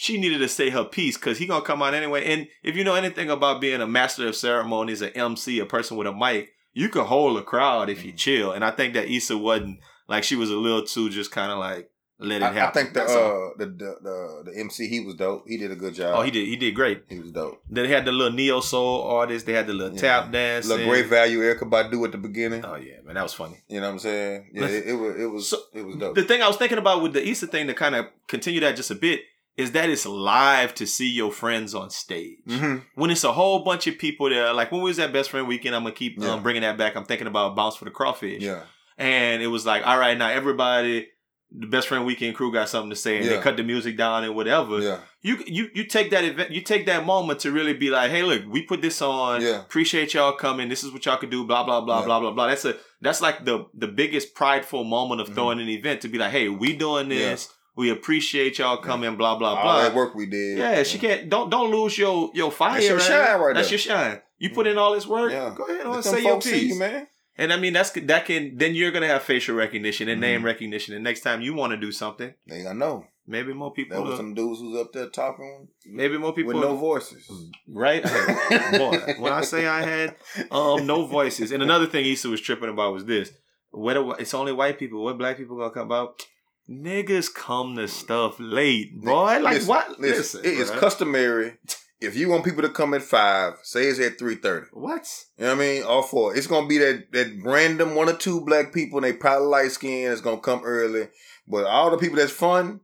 She 0.00 0.16
needed 0.16 0.38
to 0.38 0.48
say 0.48 0.70
her 0.70 0.84
piece 0.84 1.16
because 1.16 1.38
he 1.38 1.46
gonna 1.46 1.64
come 1.64 1.82
out 1.82 1.92
anyway. 1.92 2.24
And 2.32 2.46
if 2.62 2.76
you 2.76 2.84
know 2.84 2.94
anything 2.94 3.30
about 3.30 3.60
being 3.60 3.80
a 3.80 3.86
master 3.86 4.28
of 4.28 4.36
ceremonies, 4.36 5.02
an 5.02 5.10
MC, 5.10 5.58
a 5.58 5.66
person 5.66 5.96
with 5.96 6.06
a 6.06 6.12
mic, 6.12 6.50
you 6.72 6.88
can 6.88 7.04
hold 7.04 7.36
a 7.36 7.42
crowd 7.42 7.90
if 7.90 8.04
you 8.04 8.10
Mm-hmm. 8.12 8.16
chill. 8.16 8.52
And 8.52 8.64
I 8.64 8.70
think 8.70 8.94
that 8.94 9.08
Issa 9.10 9.36
wasn't 9.36 9.80
like 10.08 10.22
she 10.22 10.36
was 10.36 10.50
a 10.50 10.56
little 10.56 10.84
too 10.84 11.10
just 11.10 11.32
kind 11.32 11.50
of 11.50 11.58
like 11.58 11.90
let 12.20 12.42
it 12.42 12.44
I, 12.44 12.52
happen. 12.52 12.68
I 12.80 12.82
think 12.82 12.94
the, 12.94 13.02
uh, 13.02 13.50
the 13.58 13.66
the 13.66 13.96
the 14.02 14.42
the 14.52 14.60
MC 14.60 14.86
he 14.88 15.00
was 15.00 15.16
dope. 15.16 15.44
He 15.48 15.56
did 15.56 15.72
a 15.72 15.76
good 15.76 15.94
job. 15.94 16.14
oh 16.16 16.22
he 16.22 16.30
did 16.30 16.46
he 16.46 16.54
did 16.54 16.76
great. 16.76 17.02
He 17.08 17.18
was 17.18 17.32
dope. 17.32 17.60
They 17.68 17.88
had 17.88 18.04
the 18.04 18.12
little 18.12 18.32
neo 18.32 18.60
soul 18.60 19.02
artist. 19.02 19.46
They 19.46 19.52
had 19.52 19.66
the 19.66 19.72
little 19.74 19.94
Yeah. 19.94 20.00
tap 20.00 20.30
dance. 20.32 20.68
Look, 20.68 20.80
great 20.84 21.06
value, 21.06 21.40
Erykah 21.40 21.68
Badu 21.68 22.04
at 22.04 22.12
the 22.12 22.18
beginning. 22.18 22.64
Oh 22.64 22.76
yeah, 22.76 23.00
man, 23.04 23.16
that 23.16 23.22
was 23.24 23.34
funny. 23.34 23.58
You 23.68 23.80
know 23.80 23.86
what 23.88 23.92
I'm 23.94 23.98
saying? 23.98 24.50
Yeah, 24.54 24.66
it, 24.66 24.86
it 24.88 24.92
was 24.94 25.16
it 25.20 25.26
was 25.26 25.48
So, 25.48 25.58
it 25.74 25.82
was 25.84 25.96
dope. 25.96 26.14
The 26.14 26.22
thing 26.22 26.40
I 26.42 26.46
was 26.46 26.56
thinking 26.56 26.78
about 26.78 27.02
with 27.02 27.14
the 27.14 27.28
Issa 27.28 27.48
thing 27.48 27.66
to 27.66 27.74
kind 27.74 27.96
of 27.96 28.06
continue 28.28 28.60
that 28.60 28.76
just 28.76 28.90
a 28.92 28.94
bit 28.96 29.22
is 29.58 29.72
that 29.72 29.90
it's 29.90 30.06
live 30.06 30.74
to 30.76 30.86
see 30.86 31.10
your 31.10 31.32
friends 31.32 31.74
on 31.74 31.90
stage. 31.90 32.38
Mhm. 32.48 32.84
When 32.94 33.10
it's 33.10 33.24
a 33.24 33.32
whole 33.32 33.64
bunch 33.64 33.86
of 33.88 33.98
people 33.98 34.30
there, 34.30 34.52
like 34.54 34.70
when 34.72 34.80
we 34.82 34.88
was 34.90 34.98
at 34.98 35.12
Best 35.12 35.30
Friend 35.30 35.46
Weekend, 35.46 35.74
I'm 35.74 35.82
gonna 35.82 35.94
keep 35.94 36.14
Yeah. 36.18 36.34
um, 36.34 36.42
bringing 36.42 36.62
that 36.62 36.78
back. 36.78 36.96
I'm 36.96 37.04
thinking 37.04 37.26
about 37.26 37.56
Bounce 37.56 37.76
for 37.76 37.84
the 37.84 37.90
Crawfish. 37.90 38.42
Yeah, 38.42 38.60
And 38.96 39.42
it 39.42 39.48
was 39.48 39.66
like, 39.66 39.86
all 39.86 39.98
right, 39.98 40.16
now 40.16 40.28
everybody, 40.28 41.08
the 41.50 41.66
Best 41.66 41.88
Friend 41.88 42.04
Weekend 42.06 42.34
crew 42.36 42.52
got 42.52 42.68
something 42.68 42.90
to 42.90 42.96
say, 42.96 43.16
and 43.16 43.24
Yeah. 43.26 43.36
they 43.36 43.42
cut 43.42 43.56
the 43.56 43.62
music 43.64 43.96
down 43.96 44.22
and 44.24 44.34
whatever. 44.36 44.80
yeah, 44.80 44.98
You 45.22 45.42
you 45.46 45.68
you 45.74 45.84
take 45.84 46.10
that 46.10 46.22
event, 46.24 46.52
you 46.52 46.60
take 46.60 46.86
that 46.86 47.04
moment 47.04 47.40
to 47.40 47.50
really 47.50 47.72
be 47.72 47.90
like, 47.90 48.10
hey, 48.12 48.22
look, 48.22 48.42
we 48.48 48.62
put 48.62 48.80
this 48.82 49.02
on. 49.02 49.40
Yeah. 49.42 49.60
Appreciate 49.62 50.14
y'all 50.14 50.32
coming. 50.32 50.68
This 50.68 50.84
is 50.84 50.92
what 50.92 51.04
y'all 51.06 51.16
could 51.16 51.30
do. 51.30 51.44
Blah 51.44 51.64
blah 51.64 51.80
blah 51.80 52.00
Yeah. 52.00 52.04
blah 52.06 52.20
blah 52.20 52.30
blah. 52.32 52.46
That's 52.48 52.64
a 52.64 52.76
that's 53.00 53.20
like 53.20 53.44
the 53.44 53.64
the 53.74 53.88
biggest 53.88 54.34
prideful 54.34 54.84
moment 54.84 55.20
of 55.20 55.30
Mhm. 55.30 55.34
throwing 55.34 55.60
an 55.60 55.68
event 55.68 56.02
to 56.02 56.08
be 56.08 56.18
like, 56.18 56.30
hey, 56.30 56.48
we 56.48 56.72
doing 56.74 57.10
Yeah. 57.10 57.30
We 57.78 57.90
appreciate 57.90 58.58
y'all 58.58 58.78
coming. 58.78 59.14
Blah 59.14 59.38
blah 59.38 59.54
blah. 59.54 59.70
all 59.70 59.82
that 59.82 59.94
work 59.94 60.12
we 60.12 60.26
did. 60.26 60.58
Yeah, 60.58 60.82
she 60.82 60.98
can't. 60.98 61.28
Don't 61.28 61.48
don't 61.48 61.70
lose 61.70 61.96
your 61.96 62.28
your 62.34 62.50
fire. 62.50 62.72
That's 62.72 62.88
your 62.88 62.96
right? 62.96 63.06
shine 63.06 63.40
right 63.40 63.54
That's 63.54 63.68
there. 63.68 63.74
your 63.74 63.78
shine. 63.78 64.20
You 64.38 64.50
put 64.50 64.66
in 64.66 64.76
all 64.76 64.94
this 64.94 65.06
work. 65.06 65.30
Yeah. 65.30 65.54
Go 65.56 65.62
ahead 65.64 65.86
Let 65.86 66.02
say 66.02 66.24
your 66.24 66.40
piece, 66.40 66.72
you, 66.72 66.78
man. 66.80 67.06
And 67.36 67.52
I 67.52 67.56
mean 67.56 67.72
that's 67.72 67.92
that 67.92 68.24
can 68.24 68.58
then 68.58 68.74
you're 68.74 68.90
gonna 68.90 69.06
have 69.06 69.22
facial 69.22 69.54
recognition 69.54 70.08
and 70.08 70.20
name 70.20 70.44
recognition. 70.44 70.92
And 70.96 71.04
next 71.04 71.20
time 71.20 71.40
you 71.40 71.54
want 71.54 71.70
to 71.70 71.76
do 71.76 71.92
something, 71.92 72.34
They 72.48 72.64
gonna 72.64 72.74
know. 72.74 73.06
Maybe 73.28 73.52
more 73.52 73.72
people. 73.72 73.96
That 73.96 74.08
was 74.08 74.16
some 74.16 74.34
dudes 74.34 74.58
who's 74.58 74.76
up 74.80 74.92
there 74.92 75.08
talking 75.08 75.68
maybe 75.86 76.18
more 76.18 76.32
people. 76.32 76.54
with 76.54 76.62
no 76.64 76.74
voices. 76.74 77.30
Right? 77.68 78.02
Boy, 78.02 78.98
when 79.20 79.32
I 79.32 79.42
say 79.42 79.68
I 79.68 79.82
had 79.82 80.16
um 80.50 80.84
no 80.84 81.06
voices. 81.06 81.52
And 81.52 81.62
another 81.62 81.86
thing 81.86 82.04
Issa 82.06 82.28
was 82.28 82.40
tripping 82.40 82.70
about 82.70 82.92
was 82.92 83.04
this. 83.04 83.30
What 83.70 84.18
it's 84.18 84.34
only 84.34 84.52
white 84.52 84.80
people. 84.80 85.04
What 85.04 85.16
black 85.16 85.36
people 85.36 85.58
gonna 85.58 85.70
come 85.70 85.86
about? 85.86 86.20
Niggas 86.68 87.32
come 87.34 87.76
to 87.76 87.88
stuff 87.88 88.36
late, 88.38 89.00
boy. 89.00 89.38
Like 89.40 89.54
Listen, 89.54 89.68
what? 89.68 90.00
Listen, 90.00 90.40
it 90.44 90.52
is 90.52 90.70
customary. 90.70 91.54
If 92.00 92.14
you 92.14 92.28
want 92.28 92.44
people 92.44 92.62
to 92.62 92.68
come 92.68 92.94
at 92.94 93.02
five, 93.02 93.54
say 93.62 93.84
it's 93.86 93.98
at 93.98 94.18
three 94.18 94.36
thirty. 94.36 94.66
What? 94.72 95.08
You 95.38 95.46
know 95.46 95.56
what 95.56 95.62
I 95.62 95.66
mean? 95.66 95.82
All 95.82 96.02
four. 96.02 96.36
It's 96.36 96.46
gonna 96.46 96.68
be 96.68 96.78
that 96.78 97.10
that 97.12 97.40
random 97.42 97.94
one 97.94 98.08
or 98.08 98.12
two 98.16 98.42
black 98.42 98.72
people, 98.72 98.98
and 98.98 99.04
they 99.06 99.14
probably 99.14 99.48
light 99.48 99.72
skin. 99.72 100.12
It's 100.12 100.20
gonna 100.20 100.40
come 100.40 100.62
early, 100.62 101.08
but 101.48 101.64
all 101.64 101.90
the 101.90 101.96
people 101.98 102.16
that's 102.18 102.30
fun 102.32 102.80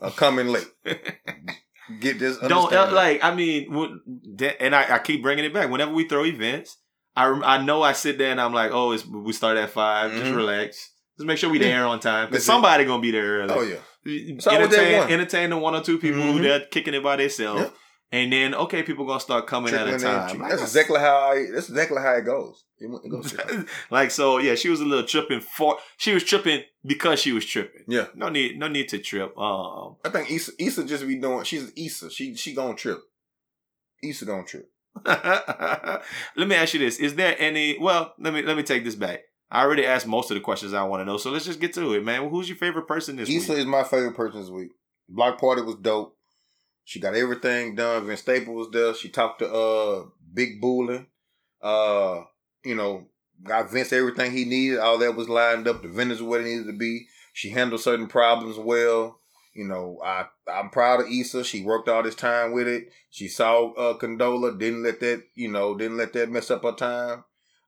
are 0.00 0.12
coming 0.12 0.48
late. 0.48 0.70
Get 2.00 2.18
this? 2.18 2.38
Don't 2.38 2.72
uh, 2.72 2.90
like. 2.92 3.22
I 3.22 3.34
mean, 3.34 4.00
and 4.60 4.74
I, 4.74 4.94
I 4.94 4.98
keep 5.00 5.22
bringing 5.22 5.44
it 5.44 5.52
back. 5.52 5.70
Whenever 5.70 5.92
we 5.92 6.08
throw 6.08 6.24
events, 6.24 6.78
I 7.14 7.26
I 7.26 7.62
know 7.62 7.82
I 7.82 7.92
sit 7.92 8.16
there 8.16 8.30
and 8.30 8.40
I'm 8.40 8.54
like, 8.54 8.70
oh, 8.72 8.92
it's, 8.92 9.04
we 9.04 9.32
start 9.32 9.58
at 9.58 9.70
5 9.70 10.12
Just 10.12 10.24
Mhm. 10.32 10.36
relax. 10.36 10.90
Just 11.16 11.26
make 11.26 11.38
sure 11.38 11.50
we 11.50 11.58
there 11.58 11.86
on 11.86 12.00
time 12.00 12.30
That's 12.30 12.42
it. 12.42 12.46
somebody 12.46 12.84
gonna 12.84 13.00
be 13.02 13.10
there 13.12 13.40
early. 13.40 13.54
Oh 13.54 13.62
yeah. 13.62 13.78
entertain, 14.52 15.10
entertain 15.10 15.50
the 15.50 15.56
one 15.56 15.74
or 15.74 15.80
two 15.82 15.98
people 15.98 16.20
who 16.20 16.38
Mhm. 16.38 16.42
they're 16.42 16.60
kicking 16.66 16.92
it 16.94 17.02
by 17.02 17.16
themselves, 17.16 17.62
Yep. 17.62 17.74
and 18.12 18.32
then 18.32 18.54
okay, 18.54 18.82
people 18.82 19.06
gonna 19.06 19.20
start 19.20 19.46
coming 19.46 19.72
at 19.74 19.86
a 19.88 19.98
time. 19.98 20.38
Like, 20.40 20.50
That's 20.50 20.62
exactly 20.62 20.98
how 21.00 21.30
I. 21.30 21.46
That's 21.52 21.68
exactly 21.68 22.00
how 22.02 22.14
it 22.14 22.22
goes. 22.24 22.64
It 22.78 23.10
goes. 23.10 23.34
like 23.90 24.10
so, 24.10 24.38
yeah. 24.38 24.56
She 24.56 24.68
was 24.68 24.80
a 24.80 24.84
little 24.84 25.06
tripping 25.06 25.40
for. 25.40 25.78
She 25.96 26.12
was 26.12 26.24
tripping 26.24 26.64
because 26.84 27.20
she 27.20 27.32
was 27.32 27.46
tripping. 27.46 27.84
yeah. 27.88 28.06
No 28.14 28.28
need, 28.28 28.58
no 28.58 28.68
need 28.68 28.88
to 28.90 28.98
trip. 28.98 29.36
Um, 29.38 29.96
I 30.04 30.10
think 30.10 30.30
Issa, 30.30 30.52
Issa 30.58 30.84
just 30.84 31.06
be 31.06 31.16
doing. 31.18 31.44
She's 31.44 31.72
Issa. 31.76 32.10
She 32.10 32.34
she 32.34 32.54
gonna 32.54 32.74
trip. 32.74 32.98
Issa 34.02 34.24
gonna 34.26 34.44
trip. 34.44 34.68
let 35.06 36.48
me 36.48 36.54
ask 36.56 36.74
you 36.74 36.80
this: 36.80 36.98
Is 36.98 37.14
there 37.14 37.34
any? 37.38 37.78
Well, 37.78 38.12
let 38.18 38.34
me 38.34 38.42
let 38.42 38.56
me 38.56 38.62
take 38.62 38.84
this 38.84 38.94
back. 38.96 39.20
I 39.50 39.62
already 39.62 39.86
asked 39.86 40.06
most 40.06 40.30
of 40.30 40.34
the 40.34 40.40
questions 40.40 40.74
I 40.74 40.82
want 40.84 41.00
to 41.00 41.04
know, 41.04 41.16
so 41.16 41.30
let's 41.30 41.44
just 41.44 41.60
get 41.60 41.72
to 41.74 41.92
it, 41.94 42.04
man. 42.04 42.28
Who's 42.28 42.48
your 42.48 42.58
favorite 42.58 42.88
person 42.88 43.16
this 43.16 43.28
Issa 43.30 43.52
week? 43.52 43.60
is 43.60 43.66
my 43.66 43.84
favorite 43.84 44.16
person 44.16 44.40
this 44.40 44.50
week. 44.50 44.70
Block 45.08 45.38
party 45.38 45.62
was 45.62 45.76
dope. 45.76 46.16
She 46.84 47.00
got 47.00 47.14
everything 47.14 47.74
done. 47.76 48.06
Vince 48.06 48.20
Staples 48.20 48.66
was 48.66 48.70
there. 48.72 48.94
She 48.94 49.08
talked 49.08 49.38
to 49.40 49.50
uh 49.52 50.04
Big 50.32 50.60
Boolin. 50.60 51.06
Uh, 51.62 52.24
you 52.64 52.74
know, 52.74 53.06
got 53.42 53.70
Vince 53.70 53.92
everything 53.92 54.32
he 54.32 54.44
needed. 54.44 54.78
All 54.78 54.98
that 54.98 55.14
was 55.16 55.28
lined 55.28 55.66
up. 55.68 55.82
The 55.82 55.88
vendors 55.88 56.22
were 56.22 56.28
what 56.30 56.40
it 56.40 56.44
needed 56.44 56.66
to 56.66 56.76
be. 56.76 57.06
She 57.32 57.50
handled 57.50 57.80
certain 57.80 58.06
problems 58.06 58.58
well. 58.58 59.18
You 59.54 59.66
know, 59.66 60.00
I 60.04 60.26
I'm 60.52 60.70
proud 60.70 61.00
of 61.00 61.06
Issa. 61.08 61.44
She 61.44 61.62
worked 61.62 61.88
all 61.88 62.02
this 62.02 62.16
time 62.16 62.52
with 62.52 62.66
it. 62.66 62.88
She 63.10 63.28
saw 63.28 63.72
uh 63.72 63.96
Condola, 63.98 64.58
didn't 64.58 64.82
let 64.82 65.00
that, 65.00 65.22
you 65.34 65.50
know, 65.50 65.76
didn't 65.76 65.96
let 65.96 66.12
that 66.14 66.30
mess 66.30 66.50
up 66.50 66.64
her 66.64 66.72
time. 66.72 67.24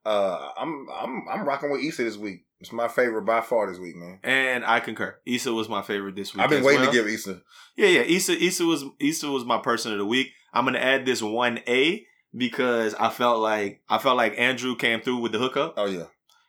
Uh 0.07 0.49
I'm 0.57 0.87
I'm 0.93 1.25
I'm 1.29 1.45
rocking 1.47 1.71
with 1.71 1.81
Issa 1.83 2.03
this 2.03 2.17
week. 2.17 2.45
It's 2.59 2.71
my 2.71 2.87
favorite 2.87 3.23
by 3.23 3.41
far 3.41 3.69
this 3.69 3.79
week, 3.79 3.95
man. 3.95 4.19
And 4.23 4.65
I 4.65 4.79
concur. 4.79 5.17
Issa 5.25 5.53
was 5.53 5.69
my 5.69 5.81
favorite 5.81 6.15
this 6.15 6.33
week. 6.33 6.43
I've 6.43 6.49
been 6.49 6.63
waiting 6.63 6.81
well. 6.81 6.91
to 6.91 6.97
give 6.97 7.07
Issa. 7.07 7.41
Yeah, 7.75 7.87
yeah. 7.89 8.01
Issa, 8.01 8.33
Issa 8.43 8.65
was 8.65 8.85
Issa 8.99 9.29
was 9.29 9.45
my 9.45 9.57
person 9.59 9.91
of 9.91 9.97
the 9.99 10.05
week. 10.05 10.31
I'm 10.53 10.65
gonna 10.65 10.79
add 10.79 11.05
this 11.05 11.21
one 11.21 11.59
A 11.67 12.05
because 12.35 12.95
I 12.95 13.09
felt 13.09 13.39
like 13.41 13.81
I 13.89 13.97
felt 13.97 14.17
like 14.17 14.35
Andrew 14.37 14.75
came 14.75 15.01
through 15.01 15.17
with 15.17 15.33
the 15.33 15.39
hookup, 15.39 15.73
Oh 15.77 15.85
yeah. 15.85 16.05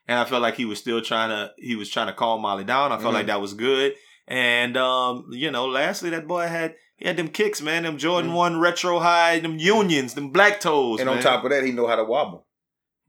and 0.07 0.19
I 0.19 0.25
felt 0.25 0.41
like 0.43 0.55
he 0.55 0.65
was 0.65 0.79
still 0.79 1.03
trying 1.03 1.31
to 1.31 1.53
he 1.59 1.75
was 1.77 1.91
trying 1.91 2.07
to 2.07 2.13
calm 2.15 2.41
Molly 2.43 2.65
down. 2.65 2.93
I 2.93 2.99
felt 2.99 3.11
Mhm. 3.13 3.15
like 3.19 3.27
that 3.27 3.41
was 3.41 3.55
good. 3.55 3.95
And 4.27 4.77
um, 4.77 5.27
you 5.31 5.51
know, 5.51 5.67
lastly, 5.67 6.11
that 6.11 6.27
boy 6.29 6.47
had 6.47 6.75
he 6.97 7.07
had 7.07 7.17
them 7.17 7.29
kicks, 7.29 7.61
man. 7.63 7.83
Them 7.85 7.99
Jordan 7.99 8.31
Mhm. 8.31 8.35
One 8.35 8.61
retro 8.61 8.99
high, 8.99 9.41
them 9.41 9.59
unions, 9.59 10.15
them 10.15 10.31
black 10.31 10.61
toes. 10.61 11.01
And 11.01 11.09
on 11.09 11.21
top 11.21 11.45
of 11.45 11.51
that, 11.51 11.65
he 11.65 11.73
know 11.73 11.87
how 11.87 11.97
to 11.97 12.05
wobble. 12.05 12.47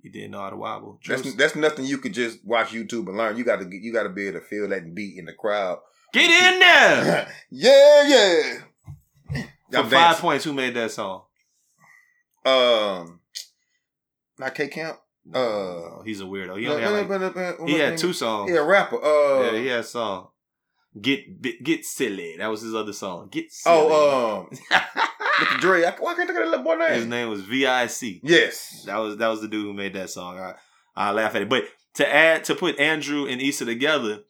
He 0.01 0.09
didn't 0.09 0.31
know 0.31 0.41
how 0.41 0.49
to 0.49 0.55
wobble. 0.55 0.99
That's 1.07 1.21
Just- 1.21 1.37
that's 1.37 1.55
nothing 1.55 1.85
you 1.85 1.97
could 1.97 2.13
just 2.13 2.43
watch 2.45 2.69
YouTube 2.71 3.07
and 3.07 3.17
learn. 3.17 3.37
You 3.37 3.43
got 3.43 3.59
to 3.61 3.67
you 3.69 3.91
got 3.93 4.03
to 4.03 4.09
be 4.09 4.27
able 4.27 4.39
to 4.39 4.45
feel 4.45 4.67
that 4.69 4.93
beat 4.95 5.17
in 5.17 5.25
the 5.25 5.33
crowd. 5.33 5.79
Get 6.13 6.29
in 6.29 6.59
there. 6.59 7.31
yeah, 7.51 8.07
yeah. 8.07 8.59
For 9.71 9.77
I'm 9.77 9.83
five 9.83 9.91
dancing. 9.91 10.21
points, 10.21 10.43
who 10.45 10.53
made 10.53 10.73
that 10.73 10.89
song? 10.91 11.23
Um, 12.45 13.19
not 14.39 14.55
K 14.55 14.67
Camp. 14.67 14.97
Uh, 15.31 16.01
he's 16.03 16.21
a 16.21 16.23
weirdo. 16.23 16.59
He 16.59 16.67
only 16.67 16.81
had 16.81 17.35
like, 17.35 17.67
he 17.67 17.73
had 17.77 17.97
two 17.97 18.13
songs. 18.13 18.49
Yeah, 18.51 18.59
a 18.59 18.63
rapper. 18.63 18.95
Uh, 19.03 19.51
yeah, 19.51 19.59
he 19.59 19.67
had 19.67 19.81
a 19.81 19.83
song. 19.83 20.29
Get 20.99 21.63
get 21.63 21.86
silly. 21.86 22.36
That 22.38 22.47
was 22.47 22.62
his 22.62 22.73
other 22.73 22.93
song. 22.93 23.30
Get 23.32 23.52
silly. 23.52 23.75
Oh, 23.91 24.47
um, 24.49 24.58
Mr. 25.39 25.60
Dre. 25.60 25.84
I, 25.86 25.91
why 25.99 26.15
can't 26.15 26.30
I 26.30 26.34
think 26.34 26.39
of 26.39 26.45
that 26.45 26.49
little 26.49 26.63
boy 26.65 26.75
name? 26.75 26.89
his 26.89 27.06
name? 27.06 27.10
name 27.10 27.30
was 27.30 27.41
Vic. 27.41 28.21
Yes. 28.23 28.84
That 28.86 28.97
was 28.97 29.17
that 29.17 29.28
was 29.28 29.41
the 29.41 29.47
dude 29.47 29.65
who 29.65 29.73
made 29.73 29.93
that 29.93 30.10
song. 30.10 30.39
I 30.39 30.56
I 30.95 31.12
laugh 31.12 31.36
at 31.36 31.43
it. 31.43 31.49
But 31.49 31.65
to 31.95 32.12
add 32.12 32.43
to 32.45 32.56
put 32.56 32.80
Andrew 32.80 33.28
and 33.28 33.39
Issa 33.39 33.65
together, 33.65 34.21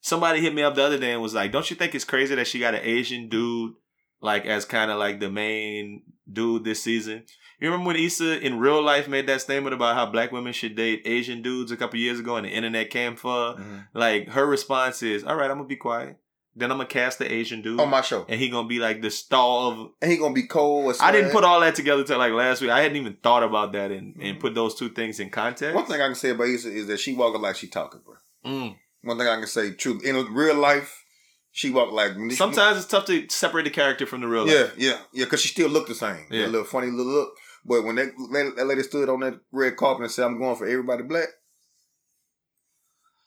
somebody 0.00 0.40
hit 0.40 0.54
me 0.54 0.62
up 0.62 0.74
the 0.74 0.82
other 0.84 0.98
day 0.98 1.12
and 1.12 1.22
was 1.22 1.34
like, 1.34 1.52
"Don't 1.52 1.70
you 1.70 1.76
think 1.76 1.94
it's 1.94 2.04
crazy 2.04 2.34
that 2.34 2.48
she 2.48 2.58
got 2.58 2.74
an 2.74 2.82
Asian 2.82 3.28
dude 3.28 3.74
like 4.20 4.44
as 4.44 4.64
kind 4.64 4.90
of 4.90 4.98
like 4.98 5.20
the 5.20 5.30
main 5.30 6.02
dude 6.30 6.64
this 6.64 6.82
season?" 6.82 7.24
You 7.60 7.70
remember 7.70 7.88
when 7.88 7.96
Issa 7.96 8.40
in 8.44 8.58
real 8.60 8.80
life 8.80 9.08
made 9.08 9.26
that 9.26 9.40
statement 9.40 9.74
about 9.74 9.96
how 9.96 10.06
black 10.06 10.30
women 10.30 10.52
should 10.52 10.76
date 10.76 11.02
Asian 11.04 11.42
dudes 11.42 11.72
a 11.72 11.76
couple 11.76 11.98
years 11.98 12.20
ago 12.20 12.36
and 12.36 12.46
the 12.46 12.50
internet 12.50 12.90
came 12.90 13.16
for? 13.16 13.56
Mhm. 13.56 13.88
Like 13.94 14.28
her 14.28 14.46
response 14.46 15.02
is, 15.02 15.24
"All 15.24 15.34
right, 15.34 15.50
I'm 15.50 15.56
gonna 15.56 15.68
be 15.68 15.76
quiet. 15.76 16.18
Then 16.54 16.72
I'm 16.72 16.78
gonna 16.78 16.88
cast 16.88 17.18
the 17.20 17.32
Asian 17.32 17.62
dude, 17.62 17.78
On 17.78 17.88
my 17.88 18.00
show, 18.00 18.26
and 18.28 18.40
he 18.40 18.48
gonna 18.48 18.66
be 18.66 18.78
like 18.80 19.00
the 19.00 19.10
star 19.10 19.72
of 19.72 19.90
and 20.02 20.10
he 20.10 20.16
gonna 20.18 20.34
be 20.34 20.46
cold. 20.46 20.86
Or 20.86 20.94
I 21.00 21.12
didn't 21.12 21.30
put 21.30 21.44
all 21.44 21.60
that 21.60 21.74
together 21.76 22.02
till 22.04 22.18
like 22.18 22.32
last 22.32 22.60
week. 22.60 22.70
I 22.70 22.80
hadn't 22.80 22.96
even 22.96 23.16
thought 23.22 23.44
about 23.44 23.72
that 23.72 23.92
and, 23.92 24.16
and 24.20 24.40
put 24.40 24.54
those 24.54 24.74
two 24.74 24.88
things 24.88 25.20
in 25.20 25.30
context. 25.30 25.74
One 25.74 25.86
thing 25.86 26.00
I 26.00 26.06
can 26.06 26.16
say 26.16 26.30
about 26.30 26.48
Issa 26.48 26.70
is 26.70 26.86
that 26.88 26.98
she 26.98 27.14
walking 27.14 27.40
like 27.42 27.56
she 27.56 27.68
talking, 27.68 28.00
bro. 28.04 28.14
Mm. 28.44 28.76
One 29.02 29.18
thing 29.18 29.28
I 29.28 29.36
can 29.36 29.46
say, 29.46 29.72
true 29.72 30.00
in 30.04 30.16
real 30.34 30.56
life, 30.56 31.04
she 31.52 31.70
walk 31.70 31.92
like 31.92 32.12
Sometimes 32.32 32.78
it's 32.78 32.86
tough 32.86 33.04
to 33.06 33.28
separate 33.28 33.64
the 33.64 33.70
character 33.70 34.06
from 34.06 34.20
the 34.20 34.28
real 34.28 34.44
life. 34.44 34.74
Yeah, 34.76 34.90
yeah, 34.90 34.98
yeah. 35.12 35.24
Because 35.24 35.40
she 35.40 35.48
still 35.48 35.68
looked 35.68 35.88
the 35.88 35.94
same. 35.94 36.26
Yeah, 36.30 36.46
a 36.46 36.48
little 36.48 36.64
funny 36.64 36.88
little 36.88 37.12
look. 37.12 37.34
But 37.68 37.84
when 37.84 37.96
that, 37.96 38.12
that 38.56 38.66
lady 38.66 38.82
stood 38.82 39.08
on 39.08 39.20
that 39.20 39.40
red 39.52 39.76
carpet 39.76 40.04
and 40.04 40.10
said, 40.10 40.24
"I'm 40.24 40.38
going 40.38 40.56
for 40.56 40.66
everybody 40.66 41.02
black," 41.02 41.28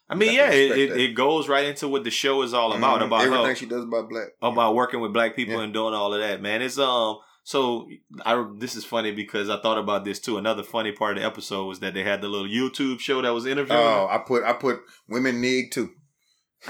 I 0.09 0.15
mean, 0.15 0.29
I 0.29 0.33
yeah, 0.33 0.51
it, 0.51 0.91
it, 0.97 1.15
goes 1.15 1.47
right 1.47 1.65
into 1.65 1.87
what 1.87 2.03
the 2.03 2.11
show 2.11 2.41
is 2.41 2.53
all 2.53 2.73
about 2.73 2.99
Mhm. 3.01 3.05
about 3.05 3.21
everything 3.21 3.45
her, 3.45 3.55
she 3.55 3.65
does 3.65 3.83
about 3.83 4.09
black. 4.09 4.29
about 4.41 4.75
working 4.75 4.99
with 4.99 5.13
black 5.13 5.35
people 5.35 5.55
Yeah. 5.55 5.61
and 5.63 5.73
doing 5.73 5.93
all 5.93 6.13
of 6.13 6.19
that. 6.19 6.41
Man, 6.41 6.61
it's 6.61 6.77
um. 6.77 7.19
So 7.43 7.87
I 8.25 8.45
this 8.57 8.75
is 8.75 8.83
funny 8.85 9.11
because 9.11 9.49
I 9.49 9.59
thought 9.61 9.77
about 9.77 10.03
this 10.05 10.19
too. 10.19 10.37
Another 10.37 10.63
funny 10.63 10.91
part 10.91 11.17
of 11.17 11.23
the 11.23 11.27
episode 11.27 11.65
was 11.65 11.79
that 11.79 11.93
they 11.93 12.03
had 12.03 12.21
the 12.21 12.27
little 12.27 12.47
YouTube 12.47 12.99
show 12.99 13.21
that 13.21 13.33
was 13.33 13.45
interviewing. 13.45 13.81
Oh, 13.81 14.07
I 14.11 14.17
put 14.19 14.43
I 14.43 14.53
put 14.53 14.81
women 15.07 15.39
need 15.41 15.71
too. 15.71 15.89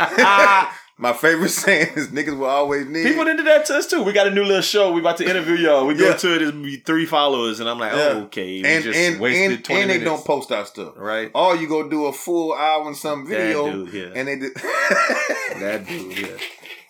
My 1.01 1.13
favorite 1.13 1.49
saying 1.63 1.89
is 1.95 2.09
niggas 2.09 2.37
will 2.37 2.45
always 2.45 2.85
nig. 2.85 3.03
People 3.07 3.25
did 3.25 3.39
that 3.39 3.65
to 3.65 3.75
us 3.77 3.87
too. 3.87 4.03
We 4.03 4.13
got 4.13 4.27
a 4.27 4.31
new 4.31 4.43
little 4.43 4.61
show. 4.61 4.91
We 4.93 5.01
about 5.01 5.17
to 5.17 5.27
interview 5.29 5.55
y'all. 5.55 5.85
We 5.87 5.95
go 5.95 6.15
to 6.15 6.35
it. 6.35 6.41
It's 6.43 6.51
be 6.51 6.77
three 6.77 7.05
followers, 7.07 7.59
and 7.59 7.67
I'm 7.67 7.79
like, 7.79 7.91
Yeah. 7.93 7.97
oh, 8.13 8.21
okay. 8.25 8.61
We 8.61 8.65
and 8.65 8.83
just 8.83 8.97
and 8.99 9.15
and, 9.15 9.65
20 9.65 9.81
and 9.81 9.89
they 9.89 9.97
minutes. 9.97 10.03
don't 10.03 10.23
post 10.25 10.51
our 10.51 10.63
stuff. 10.65 10.93
right. 10.95 11.31
All 11.33 11.55
you 11.55 11.67
go 11.67 11.89
do 11.89 12.05
a 12.05 12.13
full 12.13 12.53
hour 12.53 12.85
and 12.87 12.95
some 12.95 13.27
video, 13.27 13.65
That 13.65 13.71
dude, 13.91 13.93
yeah. 13.93 14.19
and 14.19 14.27
they 14.27 14.35
did. 14.39 14.53
that 15.59 15.85
dude, 15.87 16.17
yeah. 16.19 16.37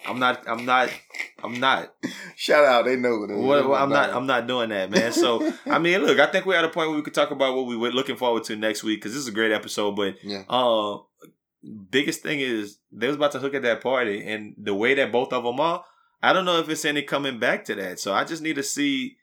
I'm 0.05 0.19
not. 0.19 0.43
I'm 0.47 0.65
not. 0.65 0.89
I'm 1.43 1.59
not. 1.59 1.93
Shout 2.35 2.65
out, 2.65 2.85
they 2.85 2.95
know 2.95 3.23
it. 3.23 3.35
What, 3.37 3.79
I'm 3.79 3.89
not. 3.89 4.09
I'm 4.09 4.25
not 4.25 4.45
doing 4.47 4.69
that, 4.69 4.89
man. 4.91 5.13
So 5.13 5.53
I 5.67 5.79
mean, 5.79 6.01
look. 6.03 6.19
I 6.19 6.25
think 6.25 6.45
we're 6.45 6.55
at 6.57 6.65
a 6.65 6.69
point 6.69 6.89
where 6.89 6.97
we 6.97 7.03
could 7.03 7.13
talk 7.13 7.31
about 7.31 7.55
what 7.55 7.65
we 7.67 7.77
were 7.77 7.91
looking 7.91 8.15
forward 8.17 8.43
to 8.45 8.55
next 8.55 8.83
week 8.83 8.99
because 8.99 9.13
this 9.13 9.21
is 9.21 9.27
a 9.27 9.31
great 9.31 9.51
episode. 9.51 9.95
But 9.95 10.15
Yeah. 10.23 10.43
uh, 10.49 10.97
biggest 11.63 12.21
thing 12.21 12.39
is 12.39 12.77
they 12.91 13.07
was 13.07 13.15
about 13.15 13.31
to 13.33 13.39
hook 13.39 13.53
at 13.53 13.61
that 13.63 13.81
party, 13.81 14.25
and 14.25 14.53
the 14.57 14.73
way 14.73 14.93
that 14.95 15.11
both 15.11 15.31
of 15.33 15.43
them 15.43 15.59
are, 15.59 15.83
I 16.23 16.33
don't 16.33 16.45
know 16.45 16.59
if 16.59 16.69
it's 16.69 16.85
any 16.85 17.01
coming 17.03 17.39
back 17.39 17.65
to 17.65 17.75
that. 17.75 17.99
So 17.99 18.13
I 18.13 18.23
just 18.23 18.41
need 18.41 18.55
to 18.55 18.63
see 18.63 19.17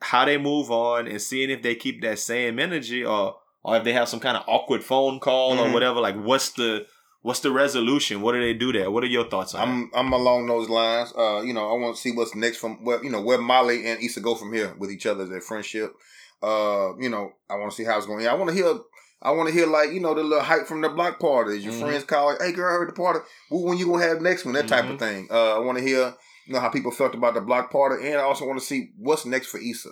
how 0.00 0.24
they 0.24 0.36
move 0.38 0.70
on 0.70 1.06
and 1.06 1.20
seeing 1.20 1.50
if 1.50 1.62
they 1.62 1.74
keep 1.74 2.02
that 2.02 2.18
same 2.18 2.58
energy 2.58 3.04
or 3.04 3.36
or 3.62 3.78
if 3.78 3.84
they 3.84 3.94
have 3.94 4.08
some 4.08 4.20
kind 4.20 4.36
of 4.36 4.44
awkward 4.46 4.84
phone 4.84 5.18
call 5.18 5.58
or 5.58 5.66
Mhm. 5.68 5.72
whatever. 5.72 5.98
Like, 6.00 6.16
what's 6.16 6.50
the 6.50 6.86
what's 7.22 7.40
the 7.40 7.50
resolution? 7.50 8.20
What 8.20 8.32
do 8.32 8.40
they 8.42 8.52
do 8.52 8.72
there? 8.72 8.90
What 8.90 9.02
are 9.02 9.06
your 9.06 9.24
thoughts 9.24 9.54
on? 9.54 9.62
I'm 9.66 9.90
I'm 9.94 10.12
along 10.12 10.46
those 10.46 10.68
lines. 10.68 11.12
Uh, 11.16 11.40
you 11.42 11.54
know, 11.54 11.70
I 11.70 11.72
want 11.80 11.96
to 11.96 12.00
see 12.02 12.12
what's 12.12 12.34
next 12.34 12.58
from 12.58 12.84
where 12.84 13.02
you 13.02 13.10
know 13.10 13.22
where 13.22 13.38
Molly 13.38 13.86
and 13.86 14.02
Issa 14.02 14.20
go 14.20 14.34
from 14.34 14.52
here 14.52 14.74
with 14.78 14.90
each 14.90 15.06
other, 15.06 15.24
their 15.26 15.40
friendship. 15.40 15.94
Uh, 16.42 16.92
you 17.00 17.08
know, 17.08 17.32
I 17.48 17.54
want 17.54 17.70
to 17.70 17.76
see 17.76 17.84
how 17.84 17.96
it's 17.96 18.06
going. 18.06 18.26
I 18.26 18.34
want 18.34 18.50
to 18.50 18.54
hear. 18.56 18.74
I 19.24 19.30
want 19.30 19.48
to 19.48 19.54
hear 19.54 19.66
like 19.66 19.90
you 19.92 20.00
know 20.00 20.14
the 20.14 20.22
little 20.22 20.44
hype 20.44 20.66
from 20.66 20.80
the 20.82 20.88
block 20.90 21.18
parties. 21.18 21.64
Your 21.64 21.72
Mhm. 21.72 21.80
friends 21.80 22.04
call, 22.04 22.26
like, 22.26 22.40
"Hey 22.42 22.52
girl, 22.52 22.68
I 22.74 22.78
heard 22.78 22.88
the 22.90 22.92
party. 22.92 23.20
When 23.50 23.78
you 23.78 23.86
gonna 23.86 24.02
have 24.06 24.18
the 24.18 24.22
next 24.24 24.44
one?" 24.44 24.54
That 24.54 24.68
type 24.68 24.84
Mhm. 24.84 24.92
of 24.94 24.98
thing. 24.98 25.28
Uh, 25.30 25.56
I 25.56 25.58
want 25.60 25.78
to 25.78 25.84
hear 25.84 26.14
you 26.46 26.52
know 26.52 26.60
how 26.60 26.68
people 26.68 26.90
felt 26.92 27.14
about 27.14 27.34
the 27.34 27.40
block 27.40 27.70
party, 27.70 28.06
and 28.06 28.18
I 28.18 28.22
also 28.22 28.44
want 28.46 28.60
to 28.60 28.64
see 28.66 28.90
what's 28.98 29.24
next 29.24 29.46
for 29.46 29.58
Issa 29.58 29.90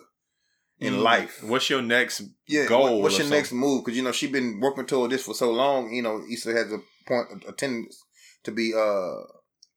in 0.80 0.94
Mm. 0.94 1.02
life. 1.02 1.42
What's 1.42 1.70
your 1.70 1.80
next 1.82 2.22
Yeah, 2.46 2.66
goal? 2.66 2.94
what- 2.94 3.02
what's 3.04 3.18
your 3.18 3.28
next 3.28 3.52
move? 3.52 3.84
Because 3.84 3.96
you 3.96 4.02
know 4.04 4.12
she 4.12 4.26
been 4.26 4.60
working 4.60 4.84
toward 4.84 5.10
this 5.10 5.22
for 5.24 5.34
so 5.34 5.50
long. 5.50 5.92
You 5.94 6.02
know, 6.02 6.22
Issa 6.30 6.52
has 6.52 6.70
a 6.72 6.80
point 7.06 7.44
a 7.48 7.52
tendency 7.52 7.98
to 8.44 8.50
be 8.50 8.74
uh 8.74 9.22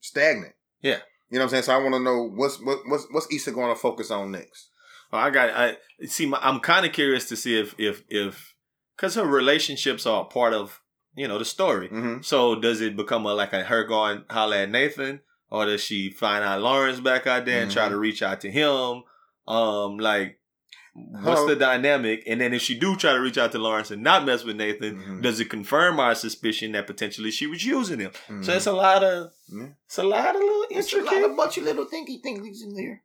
stagnant. 0.01 0.53
Yeah. 0.81 0.99
You 1.29 1.39
know 1.39 1.39
what 1.39 1.43
I'm 1.45 1.49
saying? 1.51 1.63
So 1.63 1.73
I 1.73 1.77
want 1.77 1.93
to 1.95 1.99
know 1.99 2.23
what's 2.23 2.59
what, 2.61 2.79
what's 2.87 3.05
what's 3.11 3.27
Issa 3.33 3.51
going 3.51 3.73
to 3.73 3.79
focus 3.79 4.11
on 4.11 4.31
next. 4.31 4.69
Well, 5.11 5.21
I 5.21 5.29
got. 5.29 5.49
I 5.51 5.77
see. 6.07 6.25
My, 6.25 6.39
I'm 6.41 6.59
kind 6.59 6.85
of 6.85 6.91
curious 6.91 7.27
to 7.29 7.35
see 7.35 7.57
if 7.59 7.73
if 7.77 8.03
if 8.09 8.53
because 8.95 9.15
her 9.15 9.25
relationships 9.25 10.05
are 10.05 10.21
a 10.21 10.25
part 10.25 10.53
of 10.53 10.81
you 11.15 11.27
know 11.27 11.37
the 11.39 11.45
story. 11.45 11.87
Mm-hmm. 11.89 12.21
So 12.21 12.55
does 12.59 12.81
it 12.81 12.95
become 12.95 13.25
a 13.25 13.33
like 13.33 13.53
a 13.53 13.63
her 13.63 13.83
going 13.85 14.23
holler 14.29 14.57
at 14.57 14.69
Nathan, 14.69 15.21
or 15.49 15.65
does 15.65 15.81
she 15.83 16.09
find 16.11 16.43
out 16.43 16.61
Lawrence 16.61 16.99
back 16.99 17.25
out 17.27 17.45
there 17.45 17.61
and 17.63 17.71
try 17.71 17.85
Mhm. 17.87 17.91
to 17.91 17.97
reach 17.97 18.21
out 18.21 18.41
to 18.41 18.51
him? 18.51 19.03
Um, 19.47 19.97
like 19.97 20.39
what's 20.93 21.41
How- 21.41 21.47
the 21.47 21.55
dynamic? 21.57 22.23
And 22.25 22.39
then 22.39 22.53
if 22.53 22.61
she 22.61 22.73
do 22.77 22.95
try 22.95 23.11
to 23.13 23.19
reach 23.19 23.37
out 23.37 23.51
to 23.51 23.57
Lawrence 23.59 23.91
and 23.91 24.01
not 24.01 24.25
mess 24.25 24.43
with 24.45 24.55
Nathan, 24.55 24.95
Mhm. 24.97 25.21
does 25.21 25.39
it 25.41 25.49
confirm 25.49 25.99
our 25.99 26.15
suspicion 26.15 26.71
that 26.71 26.87
potentially 26.87 27.31
she 27.31 27.47
was 27.47 27.65
using 27.65 27.99
him? 27.99 28.11
So 28.27 28.33
Mhm. 28.33 28.55
it's 28.55 28.65
a 28.65 28.71
lot 28.73 29.03
of 29.03 29.31
Yeah. 29.49 29.67
it's 29.85 29.97
a 29.97 30.03
lot 30.03 30.35
of 30.35 30.41
little 30.41 30.65
intricate. 30.71 31.35
bunch 31.35 31.57
of 31.57 31.63
little 31.65 31.85
thinky 31.85 32.21
thinkies 32.23 32.63
in 32.63 32.73
there. 32.75 33.03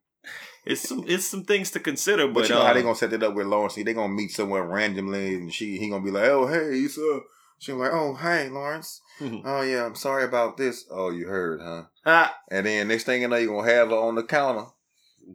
It's 0.64 0.88
some 0.88 1.04
it's 1.06 1.26
some 1.26 1.44
things 1.44 1.70
to 1.72 1.80
consider, 1.80 2.26
but, 2.26 2.34
But 2.34 2.48
you 2.48 2.54
know 2.54 2.64
how 2.64 2.74
they 2.74 2.82
gonna 2.82 2.94
set 2.94 3.12
it 3.12 3.22
up 3.22 3.34
with 3.34 3.46
Lawrence? 3.46 3.74
They 3.76 3.94
gonna 3.94 4.12
meet 4.12 4.30
someone 4.30 4.62
randomly, 4.62 5.34
and 5.34 5.52
she 5.52 5.78
he 5.78 5.88
gonna 5.88 6.04
be 6.04 6.10
like, 6.10 6.24
"Oh, 6.24 6.46
hey, 6.46 6.84
Issa." 6.84 7.20
She 7.58 7.72
like, 7.72 7.92
"Oh, 7.92 8.14
hey, 8.14 8.48
Lawrence. 8.48 9.00
Oh 9.44 9.60
yeah, 9.60 9.84
I'm 9.84 9.94
sorry 9.94 10.24
about 10.24 10.56
this. 10.56 10.86
Oh, 10.90 11.10
you 11.10 11.26
heard, 11.26 11.60
huh?" 11.62 11.84
ah, 12.06 12.34
And 12.50 12.66
then 12.66 12.88
next 12.88 13.04
thing 13.04 13.22
you 13.22 13.28
know, 13.28 13.36
you 13.36 13.48
gonna 13.48 13.70
have 13.70 13.88
her 13.88 13.96
on 13.96 14.14
the 14.14 14.22
counter. 14.22 14.66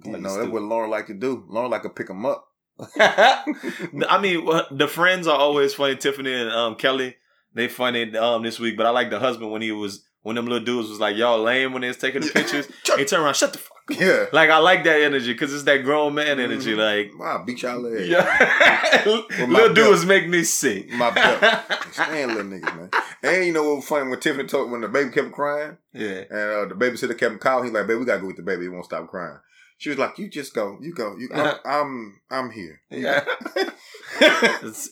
You 0.04 0.18
know, 0.18 0.38
that's 0.38 0.52
what 0.52 0.64
Lauren 0.64 0.90
like 0.90 1.08
to 1.08 1.14
do. 1.14 1.46
Lauren 1.48 1.72
like 1.72 1.84
to 1.84 1.90
pick 1.90 2.08
them 2.08 2.26
up. 2.26 2.48
I 3.00 4.20
mean, 4.22 4.46
the 4.72 4.88
friends 4.88 5.28
are 5.28 5.38
always 5.38 5.74
funny. 5.74 5.96
Tiffany 5.96 6.34
and 6.34 6.50
um, 6.52 6.76
Kelly, 6.76 7.16
they 7.54 7.68
funny 7.68 8.16
um, 8.18 8.44
this 8.44 8.60
week. 8.60 8.76
But 8.76 8.86
I 8.86 8.90
like 8.90 9.10
the 9.10 9.20
husband 9.20 9.52
when 9.52 9.62
he 9.62 9.72
was 9.72 10.04
when 10.24 10.36
them 10.36 10.46
little 10.48 10.66
dudes 10.66 10.90
was 10.90 11.00
like 11.00 11.16
y'all 11.16 11.42
lame 11.42 11.72
when 11.72 11.82
they 11.82 11.88
was 11.88 11.98
taking 11.98 12.22
the 12.22 12.30
pictures. 12.30 12.68
he 12.98 13.06
turned 13.06 13.24
around, 13.24 13.36
shut 13.36 13.54
the 13.54 13.60
fuck. 13.60 13.75
Yeah. 14.00 14.26
Like 14.34 14.50
I 14.50 14.58
like 14.58 14.84
that 14.86 15.02
energy 15.02 15.32
because 15.34 15.54
it's 15.54 15.64
that 15.64 15.84
grown 15.84 16.16
man 16.16 16.40
energy. 16.40 16.74
Mhm. 16.74 16.78
Like 16.78 17.20
Wow, 17.20 17.44
beat 17.46 17.62
y'all 17.62 17.86
ass. 17.86 18.08
yeah, 18.08 19.04
little 19.48 19.74
dudes 19.74 20.06
make 20.06 20.28
me 20.28 20.44
sick. 20.44 20.90
My 20.94 21.12
belt. 21.12 21.64
Stand 21.92 22.34
little 22.34 22.52
niggas, 22.52 22.76
man. 22.76 22.90
And 23.22 23.46
you 23.46 23.54
know 23.54 23.64
what 23.64 23.76
was 23.78 23.88
funny 23.88 24.10
when 24.10 24.20
Tiffany 24.20 24.48
told 24.48 24.72
when 24.72 24.82
the 24.82 24.88
baby 24.88 25.12
kept 25.12 25.32
crying 25.32 25.78
yeah. 25.94 26.24
and 26.30 26.32
uh, 26.32 26.66
the 26.66 26.76
babysitter 26.76 27.18
kept 27.18 27.40
calling. 27.40 27.66
He's 27.66 27.74
like, 27.74 27.86
"Baby, 27.88 28.00
we 28.00 28.06
gotta 28.06 28.22
go 28.22 28.28
with 28.28 28.38
the 28.38 28.44
baby. 28.44 28.64
He 28.64 28.70
won't 28.70 28.86
stop 28.86 29.08
crying." 29.08 29.38
She 29.78 29.90
was 29.90 29.98
like, 30.00 30.18
"You 30.18 30.30
just 30.30 30.54
go. 30.56 30.78
You 30.82 30.94
go. 30.94 31.16
You. 31.18 31.30
I'm. 31.34 31.56
I'm, 31.66 32.22
I'm 32.32 32.52
here." 32.52 32.82
Yeah. 32.90 33.24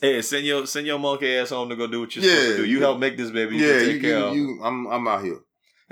hey, 0.01 0.21
send 0.21 0.45
your 0.45 0.65
send 0.67 0.85
your 0.85 0.99
monkey 0.99 1.35
ass 1.35 1.49
home 1.49 1.69
to 1.69 1.75
go 1.75 1.87
do 1.87 2.01
what 2.01 2.15
you're 2.15 2.23
supposed 2.23 2.57
to 2.57 2.57
do. 2.57 2.65
You 2.65 2.79
help 2.81 2.99
make 2.99 3.17
this 3.17 3.31
baby. 3.31 3.57
You 3.57 3.65
yeah, 3.65 3.81
you, 3.81 3.93
you, 3.93 4.31
you. 4.33 4.59
I'm. 4.63 4.85
I'm 4.87 5.07
out 5.07 5.23
here. 5.23 5.39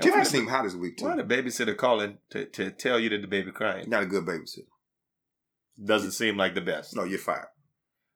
Tiffany 0.02 0.24
the- 0.24 0.30
seemed 0.30 0.48
hot 0.48 0.64
this 0.64 0.74
week 0.74 0.98
too. 0.98 1.06
Why 1.06 1.16
the 1.16 1.24
babysitter 1.24 1.76
calling 1.76 2.18
to, 2.30 2.44
to 2.46 2.70
tell 2.70 2.98
you 2.98 3.08
that 3.10 3.22
the 3.22 3.28
baby 3.28 3.52
crying? 3.52 3.88
Not 3.88 4.02
a 4.02 4.06
good 4.06 4.24
babysitter. 4.24 4.66
Doesn't 5.82 6.12
seem 6.12 6.36
like 6.36 6.54
the 6.54 6.60
best. 6.60 6.94
No, 6.94 7.04
you're 7.04 7.18
fired. 7.18 7.46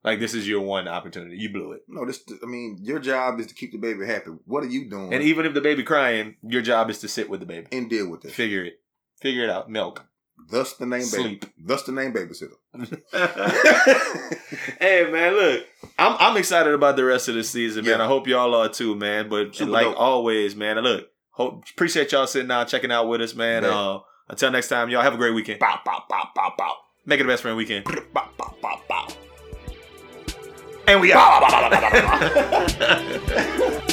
Like 0.04 0.20
this 0.20 0.34
is 0.34 0.46
your 0.46 0.60
one 0.60 0.86
opportunity. 0.86 1.36
You 1.36 1.52
blew 1.52 1.72
it. 1.72 1.80
No, 1.88 2.04
this. 2.06 2.22
I 2.42 2.46
mean, 2.46 2.78
your 2.82 3.00
job 3.00 3.40
is 3.40 3.46
to 3.48 3.54
keep 3.54 3.72
the 3.72 3.78
baby 3.78 4.06
happy. 4.06 4.30
What 4.44 4.62
are 4.62 4.68
you 4.68 4.88
doing? 4.88 5.12
And 5.12 5.22
even 5.22 5.46
if 5.46 5.54
the 5.54 5.60
baby 5.60 5.82
crying, 5.82 6.36
your 6.42 6.62
job 6.62 6.90
is 6.90 7.00
to 7.00 7.08
sit 7.08 7.28
with 7.28 7.40
the 7.40 7.46
baby. 7.46 7.66
and 7.72 7.90
deal 7.90 8.08
with 8.08 8.24
it. 8.24 8.30
Figure 8.30 8.64
it. 8.64 8.80
Figure 9.20 9.42
it 9.44 9.50
out. 9.50 9.68
Milk. 9.68 10.04
Thus 10.48 10.74
the 10.74 10.86
name 10.86 11.02
Sleep. 11.02 11.40
baby. 11.40 11.52
Thus 11.58 11.82
the 11.84 11.92
name 11.92 12.12
babysitter. 12.12 12.52
hey 14.80 15.10
man, 15.10 15.32
look, 15.34 15.64
I'm 15.98 16.16
I'm 16.20 16.36
excited 16.36 16.72
about 16.74 16.96
the 16.96 17.04
rest 17.04 17.28
of 17.28 17.34
the 17.34 17.42
season, 17.44 17.84
man. 17.84 17.98
Yeah. 17.98 18.04
I 18.04 18.06
hope 18.06 18.28
y'all 18.28 18.54
are 18.54 18.68
too, 18.68 18.94
man. 18.94 19.28
But 19.28 19.56
Super 19.56 19.70
like 19.70 19.86
dope. 19.86 19.98
always, 19.98 20.54
man, 20.54 20.78
look, 20.80 21.08
hope 21.36 21.64
appreciate 21.70 22.12
y'all 22.12 22.26
sitting 22.26 22.48
down, 22.48 22.66
checking 22.66 22.90
out 22.90 23.08
with 23.08 23.20
us, 23.20 23.34
man. 23.34 23.62
Man. 23.62 23.72
Uh, 23.72 24.00
until 24.28 24.50
next 24.50 24.68
time, 24.68 24.90
y'all 24.90 25.02
have 25.02 25.14
a 25.14 25.18
great 25.18 25.34
weekend. 25.34 25.60
Bow, 25.60 25.80
bow, 25.84 26.02
bow, 26.08 26.30
bow, 26.34 26.52
bow. 26.58 26.76
Make 27.04 27.20
it 27.20 27.26
a 27.26 27.28
best 27.28 27.42
friend 27.42 27.56
weekend. 27.56 27.84
Bow, 27.84 28.28
bow, 28.36 28.54
bow, 28.60 28.80
bow. 28.88 29.08
And 30.88 31.00
we 31.00 31.12
out. 31.12 31.42